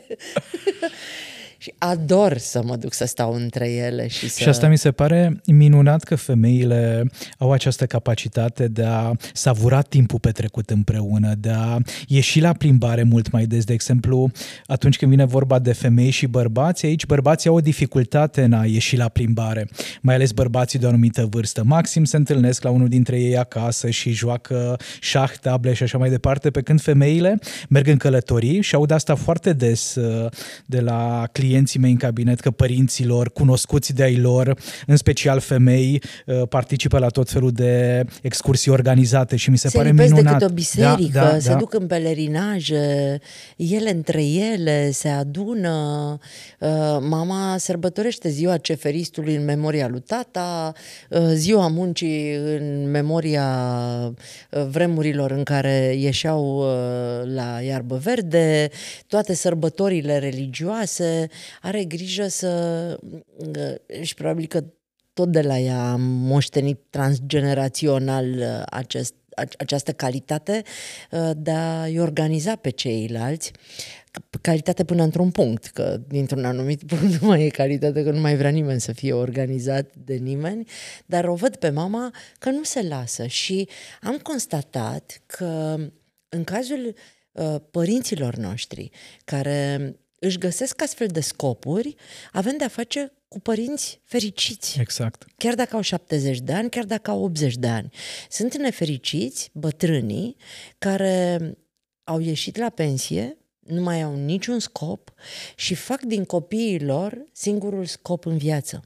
Și 1.66 1.74
ador 1.78 2.36
să 2.36 2.62
mă 2.64 2.76
duc 2.76 2.92
să 2.92 3.04
stau 3.04 3.32
între 3.32 3.70
ele 3.70 4.08
și 4.08 4.28
să... 4.28 4.42
Și 4.42 4.48
asta 4.48 4.68
mi 4.68 4.78
se 4.78 4.90
pare 4.90 5.40
minunat 5.46 6.02
că 6.02 6.14
femeile 6.14 7.10
au 7.38 7.52
această 7.52 7.86
capacitate 7.86 8.68
de 8.68 8.84
a 8.84 9.12
savura 9.32 9.80
timpul 9.80 10.18
petrecut 10.18 10.70
împreună, 10.70 11.34
de 11.38 11.50
a 11.50 11.78
ieși 12.06 12.40
la 12.40 12.52
plimbare 12.52 13.02
mult 13.02 13.30
mai 13.30 13.46
des. 13.46 13.64
De 13.64 13.72
exemplu, 13.72 14.30
atunci 14.66 14.96
când 14.96 15.10
vine 15.10 15.24
vorba 15.24 15.58
de 15.58 15.72
femei 15.72 16.10
și 16.10 16.26
bărbați, 16.26 16.86
aici 16.86 17.06
bărbații 17.06 17.50
au 17.50 17.56
o 17.56 17.60
dificultate 17.60 18.42
în 18.42 18.52
a 18.52 18.64
ieși 18.64 18.96
la 18.96 19.08
plimbare, 19.08 19.68
mai 20.00 20.14
ales 20.14 20.30
bărbații 20.32 20.78
de 20.78 20.84
o 20.84 20.88
anumită 20.88 21.26
vârstă. 21.30 21.62
Maxim 21.64 22.04
se 22.04 22.16
întâlnesc 22.16 22.62
la 22.62 22.70
unul 22.70 22.88
dintre 22.88 23.20
ei 23.20 23.38
acasă 23.38 23.90
și 23.90 24.10
joacă 24.10 24.76
șah, 25.00 25.30
table 25.40 25.72
și 25.72 25.82
așa 25.82 25.98
mai 25.98 26.10
departe, 26.10 26.50
pe 26.50 26.60
când 26.60 26.80
femeile 26.80 27.38
merg 27.68 27.86
în 27.86 27.96
călătorii 27.96 28.60
și 28.60 28.74
aud 28.74 28.90
asta 28.90 29.14
foarte 29.14 29.52
des 29.52 29.94
uh, 29.94 30.30
de 30.66 30.80
la 30.80 31.28
clienți 31.32 31.54
clienții 31.56 31.80
mei 31.80 31.90
în 31.90 31.96
cabinet 31.96 32.40
că 32.40 32.50
părinților, 32.50 33.30
cunoscuți 33.30 33.94
de 33.94 34.02
ai 34.02 34.16
lor, 34.16 34.58
în 34.86 34.96
special 34.96 35.40
femei, 35.40 36.02
uh, 36.26 36.42
participă 36.48 36.98
la 36.98 37.08
tot 37.08 37.30
felul 37.30 37.50
de 37.50 38.04
excursii 38.22 38.70
organizate 38.70 39.36
și 39.36 39.50
mi 39.50 39.58
se, 39.58 39.68
se 39.68 39.76
pare 39.76 39.92
minunat. 39.92 40.22
decât 40.22 40.50
o 40.50 40.52
biserică, 40.52 41.18
da, 41.18 41.30
da, 41.30 41.38
se 41.38 41.48
da. 41.48 41.54
duc 41.54 41.74
în 41.74 41.86
pelerinaje, 41.86 43.18
ele 43.56 43.90
între 43.90 44.24
ele 44.24 44.90
se 44.90 45.08
adună. 45.08 46.18
Uh, 46.58 46.68
mama 47.00 47.56
sărbătorește 47.58 48.28
ziua 48.28 48.56
ceferistului 48.56 49.34
în 49.34 49.44
memoria 49.44 49.88
lui 49.88 50.00
tata, 50.00 50.72
uh, 51.10 51.20
ziua 51.32 51.68
muncii 51.68 52.34
în 52.34 52.90
memoria 52.90 53.46
vremurilor 54.70 55.30
în 55.30 55.42
care 55.42 55.94
ieșeau 55.98 56.64
la 57.24 57.60
iarbă 57.66 58.00
verde, 58.02 58.70
toate 59.06 59.34
sărbătorile 59.34 60.18
religioase 60.18 61.28
are 61.62 61.84
grijă 61.84 62.26
să... 62.26 62.98
și 64.02 64.14
probabil 64.14 64.46
că 64.46 64.64
tot 65.12 65.32
de 65.32 65.42
la 65.42 65.58
ea 65.58 65.90
am 65.92 66.00
moștenit 66.00 66.80
transgenerațional 66.90 68.26
uh, 68.26 68.62
acest, 68.66 69.14
această 69.58 69.92
calitate 69.92 70.62
uh, 71.10 71.30
de 71.36 71.50
a-i 71.50 71.98
organiza 71.98 72.56
pe 72.56 72.70
ceilalți 72.70 73.52
calitate 74.40 74.84
până 74.84 75.02
într-un 75.02 75.30
punct, 75.30 75.66
că 75.66 76.00
dintr-un 76.08 76.44
anumit 76.44 76.82
punct 76.88 77.20
nu 77.20 77.26
mai 77.26 77.44
e 77.44 77.48
calitate, 77.48 78.02
că 78.02 78.10
nu 78.10 78.20
mai 78.20 78.36
vrea 78.36 78.50
nimeni 78.50 78.80
să 78.80 78.92
fie 78.92 79.12
organizat 79.12 79.94
de 79.94 80.14
nimeni, 80.14 80.68
dar 81.06 81.24
o 81.24 81.34
văd 81.34 81.56
pe 81.56 81.70
mama 81.70 82.14
că 82.38 82.50
nu 82.50 82.62
se 82.62 82.82
lasă. 82.82 83.26
Și 83.26 83.68
am 84.00 84.18
constatat 84.22 85.22
că 85.26 85.76
în 86.28 86.44
cazul 86.44 86.94
uh, 87.32 87.56
părinților 87.70 88.36
noștri, 88.36 88.90
care 89.24 89.94
își 90.26 90.38
găsesc 90.38 90.82
astfel 90.82 91.06
de 91.06 91.20
scopuri, 91.20 91.94
avem 92.32 92.56
de-a 92.56 92.68
face 92.68 93.12
cu 93.28 93.40
părinți 93.40 94.00
fericiți. 94.04 94.80
Exact. 94.80 95.24
Chiar 95.36 95.54
dacă 95.54 95.76
au 95.76 95.82
70 95.82 96.38
de 96.38 96.52
ani, 96.52 96.70
chiar 96.70 96.84
dacă 96.84 97.10
au 97.10 97.22
80 97.22 97.56
de 97.56 97.66
ani. 97.66 97.90
Sunt 98.30 98.56
nefericiți 98.56 99.50
bătrânii 99.52 100.36
care 100.78 101.40
au 102.04 102.20
ieșit 102.20 102.56
la 102.56 102.68
pensie, 102.68 103.36
nu 103.58 103.82
mai 103.82 104.02
au 104.02 104.16
niciun 104.16 104.58
scop 104.58 105.12
și 105.56 105.74
fac 105.74 106.02
din 106.02 106.24
copiii 106.24 106.80
lor 106.80 107.24
singurul 107.32 107.84
scop 107.84 108.26
în 108.26 108.36
viață. 108.36 108.80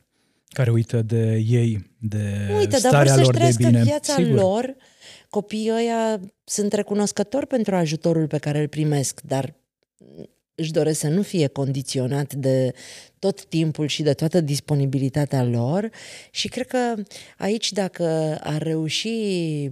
Care 0.49 0.71
uită 0.71 1.03
de 1.03 1.45
ei, 1.49 1.91
de 1.99 2.53
uită, 2.59 2.77
starea 2.77 3.15
dar 3.15 3.25
lor 3.25 3.37
de 3.37 3.53
bine. 3.57 3.83
viața 3.83 4.15
Sigur. 4.15 4.35
lor. 4.35 4.77
Copiii 5.29 5.73
ăia 5.73 6.21
sunt 6.45 6.73
recunoscători 6.73 7.47
pentru 7.47 7.75
ajutorul 7.75 8.27
pe 8.27 8.39
care 8.39 8.61
îl 8.61 8.69
primesc, 8.69 9.21
dar 9.21 9.55
își 10.61 10.73
doresc 10.73 11.01
să 11.01 11.09
nu 11.09 11.23
fie 11.23 11.47
condiționat 11.47 12.35
de 12.35 12.73
tot 13.21 13.45
timpul 13.45 13.87
și 13.87 14.03
de 14.03 14.13
toată 14.13 14.41
disponibilitatea 14.41 15.45
lor 15.45 15.91
și 16.31 16.49
cred 16.49 16.67
că 16.67 16.95
aici 17.39 17.73
dacă 17.73 18.39
ar 18.43 18.63
reuși 18.63 19.09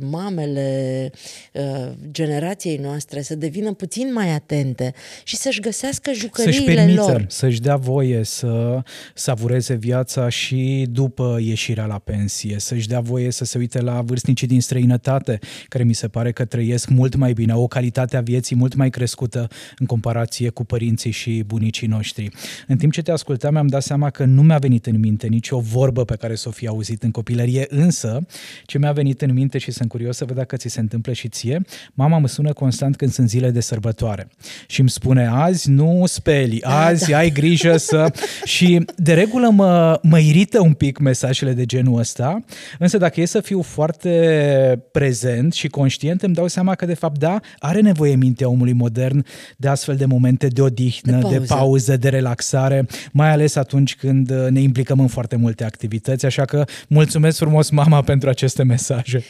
mamele 0.01 1.11
uh, 1.53 1.93
generației 2.11 2.77
noastre 2.77 3.23
să 3.23 3.35
devină 3.35 3.73
puțin 3.73 4.13
mai 4.13 4.35
atente 4.35 4.95
și 5.25 5.37
să-și 5.37 5.61
găsească 5.61 6.13
jucăriile 6.13 6.57
să-și 6.57 6.75
permită, 6.75 7.01
lor. 7.01 7.25
Să-și 7.29 7.61
dea 7.61 7.77
voie 7.77 8.25
să 8.25 8.83
savureze 9.15 9.75
viața 9.75 10.29
și 10.29 10.87
după 10.91 11.39
ieșirea 11.41 11.87
la 11.87 11.99
pensie, 11.99 12.59
să-și 12.59 12.89
dea 12.89 13.01
voie 13.01 13.31
să 13.31 13.45
se 13.45 13.59
uite 13.59 13.81
la 13.81 14.03
vârstnicii 14.03 14.47
din 14.47 14.61
străinătate, 14.61 15.39
care 15.69 15.85
mi 15.85 15.95
se 15.95 16.09
pare 16.09 16.33
că 16.33 16.45
trăiesc 16.45 16.89
mult 16.89 17.15
mai 17.15 17.33
bine, 17.33 17.53
au 17.53 17.63
o 17.63 17.67
calitate 17.67 18.17
a 18.17 18.21
vieții 18.21 18.57
mult 18.57 18.75
mai 18.75 18.91
crescută 18.91 19.49
în 19.79 19.87
comparație 19.87 20.49
cu 20.49 20.65
părinții 20.65 21.11
și 21.11 21.43
bunicii 21.47 21.87
noștri. 21.87 22.29
În 22.67 22.77
timp 22.77 22.93
ce 22.93 23.03
te 23.03 23.11
ascult 23.11 23.37
ascultam, 23.39 23.53
mi-am 23.53 23.79
dat 23.79 23.83
seama 23.83 24.11
că 24.11 24.25
nu 24.25 24.43
mi-a 24.43 24.59
venit 24.59 24.87
în 24.87 24.99
minte 25.01 25.27
nicio 25.27 25.59
vorbă 25.59 26.05
pe 26.05 26.17
care 26.17 26.35
să 26.35 26.49
o 26.49 26.51
fi 26.51 26.67
auzit 26.67 27.03
în 27.03 27.11
copilărie, 27.11 27.67
însă 27.69 28.27
ce 28.65 28.79
mi-a 28.79 28.93
venit 28.93 29.23
în 29.23 29.33
minte 29.33 29.59
și 29.59 29.71
sunt 29.71 29.89
curios 29.89 30.17
să 30.17 30.25
văd 30.25 30.37
dacă 30.37 30.57
ți 30.57 30.69
se 30.69 30.81
întâmplă 30.81 31.13
și 31.13 31.29
ție, 31.29 31.63
mama 31.95 32.19
mă 32.19 32.29
sună 32.29 32.53
constant 32.53 32.97
când 32.97 33.11
sunt 33.11 33.29
zile 33.29 33.51
de 33.51 33.61
sărbătoare 33.61 34.29
și 34.67 34.81
îmi 34.81 34.89
spune 34.91 35.27
azi 35.27 35.71
nu 35.71 36.03
speli, 36.07 36.59
da, 36.59 36.85
azi 36.85 37.11
da. 37.11 37.17
ai 37.17 37.31
grijă 37.31 37.77
să... 37.77 38.13
și 38.55 38.85
de 38.97 39.15
regulă 39.15 39.49
mă, 39.51 40.01
mă 40.03 40.19
irită 40.19 40.61
un 40.61 40.73
pic 40.73 40.99
mesajele 40.99 41.53
de 41.53 41.67
genul 41.67 41.99
ăsta, 41.99 42.45
însă 42.79 42.99
dacă 42.99 43.21
e 43.21 43.25
să 43.25 43.41
fiu 43.41 43.63
foarte 43.63 44.83
prezent 44.93 45.53
și 45.53 45.69
conștient, 45.69 46.23
îmi 46.23 46.35
dau 46.35 46.47
seama 46.47 46.75
că 46.75 46.87
de 46.87 46.95
fapt 46.95 47.19
da, 47.19 47.41
are 47.59 47.81
nevoie 47.81 48.15
mintea 48.15 48.49
omului 48.49 48.73
modern 48.73 49.25
de 49.57 49.69
astfel 49.69 49.97
de 49.97 50.05
momente 50.05 50.47
de 50.47 50.61
odihnă, 50.61 51.13
de 51.13 51.21
pauză, 51.21 51.39
de, 51.39 51.45
pauză, 51.47 51.97
de 51.97 52.09
relaxare, 52.09 52.87
mai 53.13 53.28
mai 53.29 53.37
ales 53.37 53.57
atunci 53.57 53.97
când 53.97 54.31
uh, 54.31 54.47
ne 54.51 54.61
implicăm 54.61 55.01
în 55.01 55.07
foarte 55.07 55.37
multe 55.37 55.65
activități, 55.65 56.27
așa 56.27 56.45
că 56.45 56.65
mulțumesc 56.89 57.39
frumos 57.39 57.71
mama 57.71 58.03
pentru 58.03 58.29
aceste 58.29 58.63
mesaje. 58.63 59.23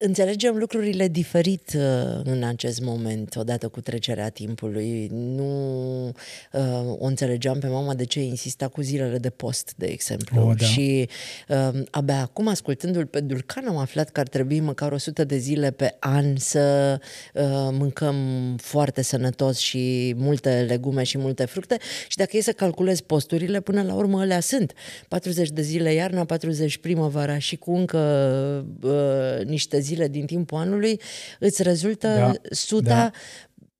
Înțelegem 0.00 0.56
lucrurile 0.56 1.08
diferit 1.08 1.72
uh, 1.76 2.20
în 2.24 2.42
acest 2.42 2.80
moment, 2.80 3.36
odată 3.36 3.68
cu 3.68 3.80
trecerea 3.80 4.28
timpului. 4.28 5.08
Nu 5.12 6.04
uh, 6.52 6.62
o 6.98 7.04
înțelegeam 7.04 7.58
pe 7.58 7.66
mama 7.66 7.94
de 7.94 8.04
ce 8.04 8.20
insista 8.20 8.68
cu 8.68 8.80
zilele 8.80 9.18
de 9.18 9.30
post, 9.30 9.72
de 9.76 9.86
exemplu. 9.86 10.46
Oh, 10.46 10.56
da. 10.58 10.64
Și 10.64 11.08
uh, 11.48 11.80
abia 11.90 12.20
acum, 12.20 12.48
ascultându-l 12.48 13.06
pe 13.06 13.20
Dulcan, 13.20 13.66
am 13.68 13.76
aflat 13.76 14.10
că 14.10 14.20
ar 14.20 14.28
trebui 14.28 14.60
măcar 14.60 14.92
100 14.92 15.24
de 15.24 15.36
zile 15.36 15.70
pe 15.70 15.96
an 15.98 16.36
să 16.36 16.98
uh, 17.34 17.42
mâncăm 17.72 18.16
foarte 18.56 19.02
sănătos 19.02 19.58
și 19.58 20.14
multe 20.16 20.64
legume 20.68 21.02
și 21.02 21.18
multe 21.18 21.44
fructe. 21.44 21.78
Și 22.08 22.16
dacă 22.16 22.36
e 22.36 22.40
să 22.40 22.52
calculez 22.52 23.00
posturile, 23.00 23.60
până 23.60 23.82
la 23.82 23.94
urmă 23.94 24.20
alea 24.20 24.40
sunt. 24.40 24.72
40 25.08 25.48
de 25.48 25.62
zile 25.62 25.92
iarna, 25.92 26.24
40 26.24 26.78
primăvara 26.78 27.38
și 27.38 27.56
cu 27.56 27.72
încă 27.72 27.98
uh, 28.82 29.44
niște 29.44 29.78
zile 29.78 29.86
din 30.06 30.26
timpul 30.26 30.58
anului, 30.58 31.00
îți 31.38 31.62
rezultă 31.62 32.08
da, 32.08 32.32
suta 32.50 32.88
da 32.88 33.10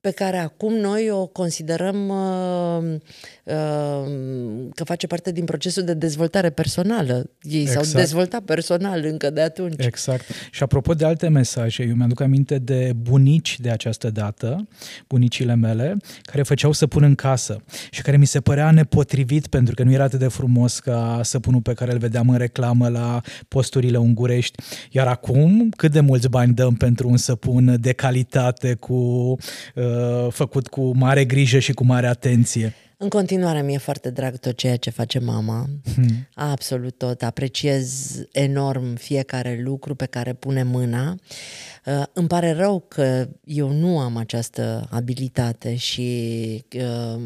pe 0.00 0.10
care 0.10 0.36
acum 0.36 0.74
noi 0.74 1.10
o 1.10 1.26
considerăm 1.26 2.08
uh, 2.08 2.94
uh, 3.44 4.68
că 4.74 4.84
face 4.84 5.06
parte 5.06 5.32
din 5.32 5.44
procesul 5.44 5.82
de 5.82 5.94
dezvoltare 5.94 6.50
personală. 6.50 7.30
Ei 7.42 7.60
exact. 7.60 7.84
s-au 7.84 8.00
dezvoltat 8.00 8.42
personal 8.42 9.04
încă 9.04 9.30
de 9.30 9.40
atunci. 9.40 9.84
Exact. 9.84 10.24
Și 10.50 10.62
apropo 10.62 10.94
de 10.94 11.04
alte 11.04 11.28
mesaje, 11.28 11.82
eu 11.82 11.94
mi-aduc 11.94 12.20
aminte 12.20 12.58
de 12.58 12.92
bunici 12.96 13.60
de 13.60 13.70
această 13.70 14.10
dată, 14.10 14.68
bunicile 15.08 15.54
mele, 15.54 15.96
care 16.22 16.42
făceau 16.42 16.72
săpun 16.72 17.02
în 17.02 17.14
casă 17.14 17.62
și 17.90 18.02
care 18.02 18.16
mi 18.16 18.26
se 18.26 18.40
părea 18.40 18.70
nepotrivit 18.70 19.46
pentru 19.46 19.74
că 19.74 19.82
nu 19.82 19.92
era 19.92 20.04
atât 20.04 20.18
de 20.18 20.28
frumos 20.28 20.78
ca 20.78 21.20
săpunul 21.22 21.60
pe 21.60 21.72
care 21.72 21.92
îl 21.92 21.98
vedeam 21.98 22.28
în 22.28 22.36
reclamă 22.36 22.88
la 22.88 23.20
posturile 23.48 23.96
ungurești. 23.96 24.62
Iar 24.90 25.06
acum, 25.06 25.68
cât 25.76 25.92
de 25.92 26.00
mulți 26.00 26.28
bani 26.28 26.54
dăm 26.54 26.74
pentru 26.74 27.08
un 27.08 27.16
săpun 27.16 27.76
de 27.80 27.92
calitate 27.92 28.74
cu 28.74 28.94
uh, 29.74 29.86
Uh, 29.87 29.87
făcut 30.30 30.68
cu 30.68 30.96
mare 30.96 31.24
grijă 31.24 31.58
și 31.58 31.72
cu 31.72 31.84
mare 31.84 32.06
atenție. 32.06 32.74
În 33.00 33.08
continuare 33.08 33.62
mi-e 33.62 33.78
foarte 33.78 34.10
drag 34.10 34.36
tot 34.36 34.56
ceea 34.56 34.76
ce 34.76 34.90
face 34.90 35.18
mama. 35.18 35.66
Hmm. 35.94 36.28
Absolut 36.34 36.98
tot. 36.98 37.22
Apreciez 37.22 38.14
enorm 38.32 38.94
fiecare 38.94 39.60
lucru 39.64 39.94
pe 39.94 40.06
care 40.06 40.32
pune 40.32 40.62
mâna. 40.62 41.16
Uh, 41.86 42.02
îmi 42.12 42.28
pare 42.28 42.52
rău 42.52 42.84
că 42.88 43.28
eu 43.44 43.70
nu 43.72 43.98
am 43.98 44.16
această 44.16 44.88
abilitate 44.90 45.74
și 45.74 46.64
uh, 46.74 47.20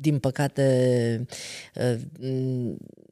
din 0.00 0.18
păcate 0.18 1.26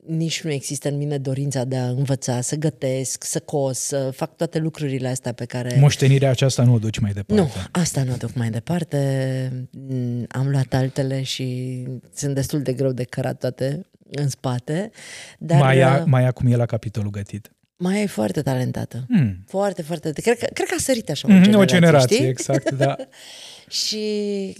nici 0.06 0.42
nu 0.42 0.50
există 0.50 0.88
în 0.88 0.96
mine 0.96 1.18
dorința 1.18 1.64
de 1.64 1.76
a 1.76 1.88
învăța, 1.88 2.40
să 2.40 2.56
gătesc, 2.56 3.24
să 3.24 3.40
cos, 3.40 3.78
să 3.78 4.10
fac 4.14 4.36
toate 4.36 4.58
lucrurile 4.58 5.08
astea 5.08 5.32
pe 5.32 5.44
care... 5.44 5.76
Moștenirea 5.78 6.30
aceasta 6.30 6.62
nu 6.62 6.74
o 6.74 6.78
duci 6.78 6.98
mai 6.98 7.12
departe. 7.12 7.42
Nu, 7.42 7.50
asta 7.70 8.02
nu 8.02 8.12
o 8.12 8.16
duc 8.16 8.34
mai 8.34 8.50
departe. 8.50 9.68
Mm, 9.70 10.26
am 10.28 10.48
luat 10.48 10.74
altele 10.74 11.22
și 11.22 11.78
sunt 12.14 12.34
destul 12.34 12.62
de 12.62 12.72
greu 12.72 12.92
de 12.92 13.04
cărat 13.04 13.38
toate 13.38 13.86
în 14.10 14.28
spate. 14.28 14.90
Dar... 15.38 15.58
Maia, 15.58 15.98
uh, 15.98 16.02
Maia 16.06 16.30
cum 16.30 16.52
e 16.52 16.56
la 16.56 16.66
capitolul 16.66 17.10
gătit? 17.10 17.50
Mai 17.76 18.02
e 18.02 18.06
foarte 18.06 18.42
talentată. 18.42 19.04
Hmm. 19.08 19.44
Foarte, 19.46 19.82
foarte. 19.82 20.12
Cred 20.12 20.38
că, 20.38 20.46
cred 20.52 20.66
că 20.66 20.74
a 20.76 20.80
sărit 20.80 21.10
așa 21.10 21.28
o 21.28 21.30
generație, 21.30 21.58
o 21.58 21.64
generație 21.64 22.16
știi? 22.16 22.28
exact, 22.28 22.70
da. 22.70 22.96
și 23.84 24.06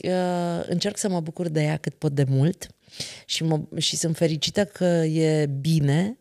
uh, 0.03 0.65
încerc 0.67 0.97
să 0.97 1.09
mă 1.09 1.21
bucur 1.21 1.49
de 1.49 1.63
ea 1.63 1.77
cât 1.77 1.95
pot 1.95 2.13
de 2.13 2.25
mult 2.29 2.67
și, 3.27 3.45
mă, 3.45 3.61
și 3.77 3.97
sunt 3.97 4.17
fericită 4.17 4.65
că 4.65 4.85
e 5.05 5.47
bine, 5.47 6.19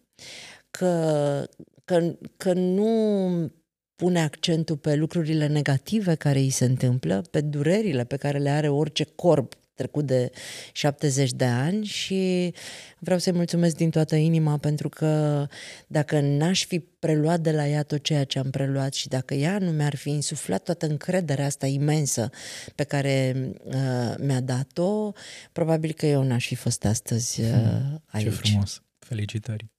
că, 0.71 1.45
că, 1.85 2.15
că 2.37 2.53
nu 2.53 3.51
pune 3.95 4.21
accentul 4.21 4.77
pe 4.77 4.95
lucrurile 4.95 5.47
negative 5.47 6.15
care 6.15 6.39
îi 6.39 6.49
se 6.49 6.65
întâmplă, 6.65 7.21
pe 7.31 7.41
durerile 7.41 8.03
pe 8.03 8.17
care 8.17 8.37
le 8.37 8.49
are 8.49 8.69
orice 8.69 9.03
corp 9.03 9.53
trecut 9.79 10.05
de 10.05 10.31
70 10.71 11.31
de 11.31 11.45
ani 11.45 11.85
și 11.85 12.53
vreau 12.99 13.19
să-i 13.19 13.31
mulțumesc 13.33 13.75
din 13.75 13.89
toată 13.89 14.15
inima 14.15 14.57
pentru 14.57 14.89
că 14.89 15.45
dacă 15.87 16.19
n-aș 16.19 16.65
fi 16.65 16.79
preluat 16.79 17.39
de 17.39 17.51
la 17.51 17.67
ea 17.67 17.83
tot 17.83 18.03
ceea 18.03 18.23
ce 18.23 18.39
am 18.39 18.49
preluat 18.49 18.93
și 18.93 19.07
dacă 19.07 19.33
ea 19.33 19.57
nu 19.57 19.71
mi-ar 19.71 19.95
fi 19.95 20.09
insuflat 20.09 20.63
toată 20.63 20.85
încrederea 20.85 21.45
asta 21.45 21.67
imensă 21.67 22.29
pe 22.75 22.83
care 22.83 23.35
uh, 23.63 24.13
mi-a 24.17 24.39
dat-o, 24.41 25.11
probabil 25.51 25.91
că 25.93 26.05
eu 26.05 26.23
n-aș 26.23 26.47
fi 26.47 26.55
fost 26.55 26.85
astăzi 26.85 27.41
uh, 27.41 27.47
hmm, 27.47 28.03
aici. 28.05 28.23
Ce 28.23 28.29
frumos! 28.29 28.81
Felicitări! 28.99 29.69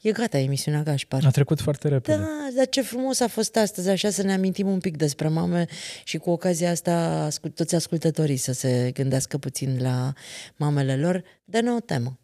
E 0.00 0.12
gata 0.12 0.38
emisiunea 0.38 0.82
Gașpar. 0.82 1.24
A 1.24 1.30
trecut 1.30 1.60
foarte 1.60 1.88
repede. 1.88 2.16
Da, 2.16 2.48
dar 2.54 2.68
ce 2.68 2.82
frumos 2.82 3.20
a 3.20 3.28
fost 3.28 3.56
astăzi, 3.56 3.88
așa 3.88 4.10
să 4.10 4.22
ne 4.22 4.32
amintim 4.32 4.68
un 4.68 4.78
pic 4.78 4.96
despre 4.96 5.28
mame 5.28 5.66
și 6.04 6.18
cu 6.18 6.30
ocazia 6.30 6.70
asta 6.70 7.28
toți 7.54 7.74
ascultătorii 7.74 8.36
să 8.36 8.52
se 8.52 8.90
gândească 8.94 9.38
puțin 9.38 9.78
la 9.80 10.12
mamele 10.56 10.96
lor. 10.96 11.24
Dă-ne 11.44 11.70
o 11.70 11.80
temă. 11.80 12.18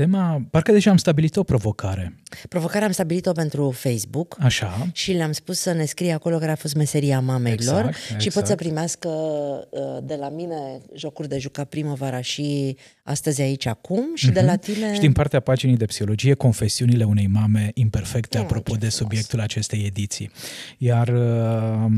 Tema, 0.00 0.42
parcă 0.50 0.72
deja 0.72 0.90
am 0.90 0.96
stabilit 0.96 1.36
o 1.36 1.42
provocare. 1.42 2.14
Provocarea 2.48 2.86
am 2.86 2.92
stabilit-o 2.92 3.32
pentru 3.32 3.70
Facebook. 3.70 4.36
Așa. 4.40 4.88
Și 4.92 5.12
le-am 5.12 5.32
spus 5.32 5.58
să 5.58 5.72
ne 5.72 5.84
scrie 5.84 6.12
acolo 6.12 6.38
care 6.38 6.50
a 6.50 6.54
fost 6.54 6.74
meseria 6.74 7.20
mamei 7.20 7.52
exact, 7.52 7.84
lor 7.84 7.94
și 7.94 8.12
exact. 8.12 8.34
pot 8.34 8.46
să 8.46 8.54
primească 8.54 9.08
uh, 9.08 9.80
de 10.02 10.14
la 10.14 10.28
mine 10.28 10.80
jocuri 10.94 11.28
de 11.28 11.38
jucat 11.38 11.68
primăvara 11.68 12.20
și 12.20 12.76
astăzi 13.02 13.40
aici 13.40 13.66
acum 13.66 14.04
și 14.14 14.30
uh-huh. 14.30 14.32
de 14.32 14.40
la 14.40 14.52
mhm. 14.52 14.60
tine... 14.60 14.94
Și 14.94 15.00
din 15.00 15.12
partea 15.12 15.40
paginii 15.40 15.76
de 15.76 15.84
psihologie, 15.84 16.34
confesiunile 16.34 17.04
unei 17.04 17.26
mame 17.26 17.70
imperfecte, 17.74 18.38
mm, 18.38 18.44
apropo 18.44 18.72
de 18.72 18.78
frumos. 18.78 18.94
subiectul 18.94 19.40
acestei 19.40 19.84
ediții. 19.86 20.30
Iar 20.78 21.08
uh, 21.08 21.92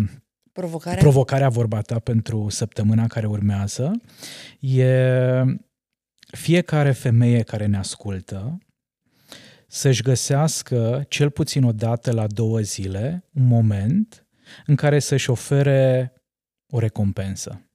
Provocarea? 0.53 0.99
Provocarea 0.99 1.49
vorba 1.49 1.81
ta 1.81 1.99
pentru 1.99 2.47
săptămâna 2.49 3.07
care 3.07 3.27
urmează 3.27 4.01
e 4.61 4.85
fiecare 6.37 6.93
femeie 6.93 7.43
care 7.43 7.67
ne 7.67 7.77
ascultă 7.77 8.59
să-și 9.69 10.03
găsească 10.03 11.05
cel 11.09 11.31
puțin 11.31 11.65
o 11.65 11.73
dată 11.73 12.13
la 12.13 12.27
două 12.27 12.61
zile 12.61 13.29
un 13.35 13.47
moment 13.47 14.27
în 14.67 14.75
care 14.75 14.99
să-și 14.99 15.31
ofere 15.31 16.13
o 16.71 16.79
recompensă. 16.79 17.72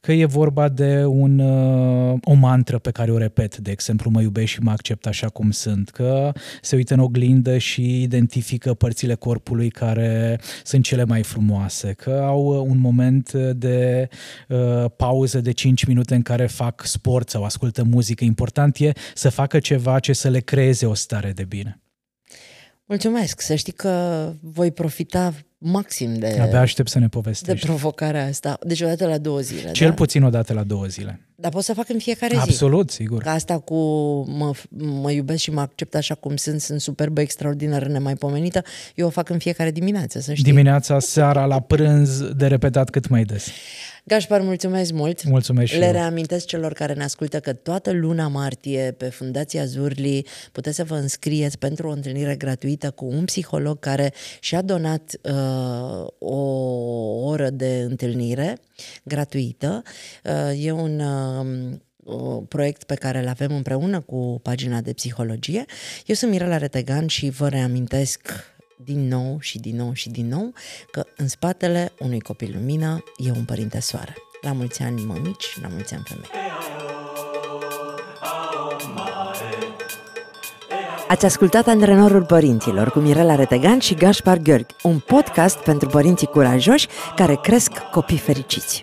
Că 0.00 0.12
e 0.12 0.24
vorba 0.24 0.68
de 0.68 1.04
un, 1.04 1.38
uh, 1.38 2.18
o 2.24 2.32
mantră 2.32 2.78
pe 2.78 2.90
care 2.90 3.12
o 3.12 3.18
repet, 3.18 3.56
de 3.56 3.70
exemplu, 3.70 4.10
mă 4.10 4.20
iubești 4.20 4.54
și 4.54 4.62
mă 4.62 4.70
accept 4.70 5.06
așa 5.06 5.28
cum 5.28 5.50
sunt, 5.50 5.90
că 5.90 6.32
se 6.60 6.76
uită 6.76 6.94
în 6.94 7.00
oglindă 7.00 7.58
și 7.58 8.02
identifică 8.02 8.74
părțile 8.74 9.14
corpului 9.14 9.70
care 9.70 10.40
sunt 10.64 10.84
cele 10.84 11.04
mai 11.04 11.22
frumoase, 11.22 11.92
că 11.92 12.22
au 12.24 12.44
uh, 12.44 12.66
un 12.68 12.78
moment 12.78 13.32
de 13.32 14.08
uh, 14.48 14.84
pauză 14.96 15.40
de 15.40 15.52
5 15.52 15.84
minute 15.84 16.14
în 16.14 16.22
care 16.22 16.46
fac 16.46 16.84
sport 16.84 17.28
sau 17.28 17.44
ascultă 17.44 17.82
muzică. 17.82 18.24
Important 18.24 18.76
e 18.78 18.92
să 19.14 19.28
facă 19.28 19.58
ceva 19.58 19.98
ce 19.98 20.12
să 20.12 20.28
le 20.28 20.40
creeze 20.40 20.86
o 20.86 20.94
stare 20.94 21.32
de 21.32 21.44
bine. 21.44 21.80
Mulțumesc, 22.84 23.40
să 23.40 23.54
știi 23.54 23.72
că 23.72 24.32
voi 24.40 24.70
profita 24.70 25.34
maxim 25.62 26.14
de... 26.14 26.38
Abia 26.40 26.60
aștept 26.60 26.88
să 26.88 26.98
ne 26.98 27.08
povestești. 27.08 27.60
De 27.60 27.72
provocarea 27.72 28.26
asta. 28.26 28.58
Deci 28.62 28.80
o 28.80 28.86
dată 28.86 29.06
la 29.06 29.18
două 29.18 29.40
zile. 29.40 29.70
Cel 29.70 29.88
da? 29.88 29.94
puțin 29.94 30.22
o 30.22 30.30
dată 30.30 30.52
la 30.52 30.62
două 30.62 30.86
zile. 30.86 31.20
Dar 31.34 31.50
pot 31.50 31.62
să 31.62 31.74
fac 31.74 31.88
în 31.88 31.98
fiecare 31.98 32.34
Absolut, 32.34 32.50
zi. 32.50 32.64
Absolut, 32.64 32.90
sigur. 32.90 33.22
Ca 33.22 33.30
asta 33.30 33.58
cu 33.58 33.74
mă, 34.28 34.52
mă 35.00 35.10
iubesc 35.10 35.42
și 35.42 35.50
mă 35.50 35.60
accept 35.60 35.94
așa 35.94 36.14
cum 36.14 36.36
sunt, 36.36 36.60
sunt 36.60 36.80
superbă, 36.80 37.20
extraordinară, 37.20 37.88
nemaipomenită, 37.88 38.62
eu 38.94 39.06
o 39.06 39.10
fac 39.10 39.28
în 39.28 39.38
fiecare 39.38 39.70
dimineață, 39.70 40.20
să 40.20 40.32
știi. 40.32 40.44
Dimineața, 40.44 40.98
seara, 40.98 41.44
la 41.44 41.60
prânz, 41.60 42.32
de 42.32 42.46
repetat 42.46 42.90
cât 42.90 43.08
mai 43.08 43.24
des. 43.24 43.48
Gașpar, 44.04 44.40
mulțumesc 44.40 44.92
mult! 44.92 45.24
Mulțumesc 45.24 45.72
și 45.72 45.78
Le 45.78 45.86
eu. 45.86 45.92
reamintesc 45.92 46.46
celor 46.46 46.72
care 46.72 46.92
ne 46.92 47.02
ascultă 47.02 47.40
că 47.40 47.52
toată 47.52 47.92
luna 47.92 48.28
martie 48.28 48.94
pe 48.98 49.08
Fundația 49.08 49.64
Zurli 49.64 50.26
puteți 50.52 50.76
să 50.76 50.84
vă 50.84 50.94
înscrieți 50.94 51.58
pentru 51.58 51.88
o 51.88 51.90
întâlnire 51.90 52.34
gratuită 52.36 52.90
cu 52.90 53.04
un 53.04 53.24
psiholog 53.24 53.78
care 53.78 54.12
și-a 54.40 54.62
donat 54.62 55.14
uh, 55.22 56.06
o 56.18 56.36
oră 57.24 57.50
de 57.50 57.80
întâlnire 57.88 58.58
gratuită. 59.02 59.82
Uh, 60.24 60.64
e 60.64 60.70
un 60.70 61.00
uh, 61.00 62.42
proiect 62.48 62.84
pe 62.84 62.94
care 62.94 63.18
îl 63.18 63.28
avem 63.28 63.54
împreună 63.54 64.00
cu 64.00 64.40
pagina 64.42 64.80
de 64.80 64.92
psihologie. 64.92 65.64
Eu 66.06 66.14
sunt 66.14 66.30
Mirela 66.30 66.56
Retegan 66.56 67.06
și 67.06 67.30
vă 67.30 67.48
reamintesc 67.48 68.51
din 68.84 69.08
nou 69.08 69.36
și 69.40 69.58
din 69.58 69.76
nou 69.76 69.92
și 69.92 70.10
din 70.10 70.28
nou 70.28 70.52
că 70.90 71.04
în 71.16 71.28
spatele 71.28 71.92
unui 71.98 72.20
copil 72.20 72.50
lumină 72.54 73.04
e 73.16 73.30
un 73.30 73.44
părinte 73.44 73.80
soare. 73.80 74.14
La 74.40 74.52
mulți 74.52 74.82
ani 74.82 75.02
mămici, 75.04 75.58
la 75.60 75.68
mulți 75.68 75.94
ani 75.94 76.04
femei. 76.06 76.30
Ați 81.08 81.24
ascultat 81.24 81.66
Antrenorul 81.66 82.24
Părinților 82.24 82.90
cu 82.90 82.98
Mirela 82.98 83.34
Retegan 83.34 83.78
și 83.78 83.94
Gaspar 83.94 84.38
Gheorghe, 84.38 84.74
un 84.82 84.98
podcast 84.98 85.58
pentru 85.58 85.88
părinții 85.88 86.26
curajoși 86.26 86.88
care 87.16 87.38
cresc 87.42 87.72
copii 87.78 88.18
fericiți. 88.18 88.80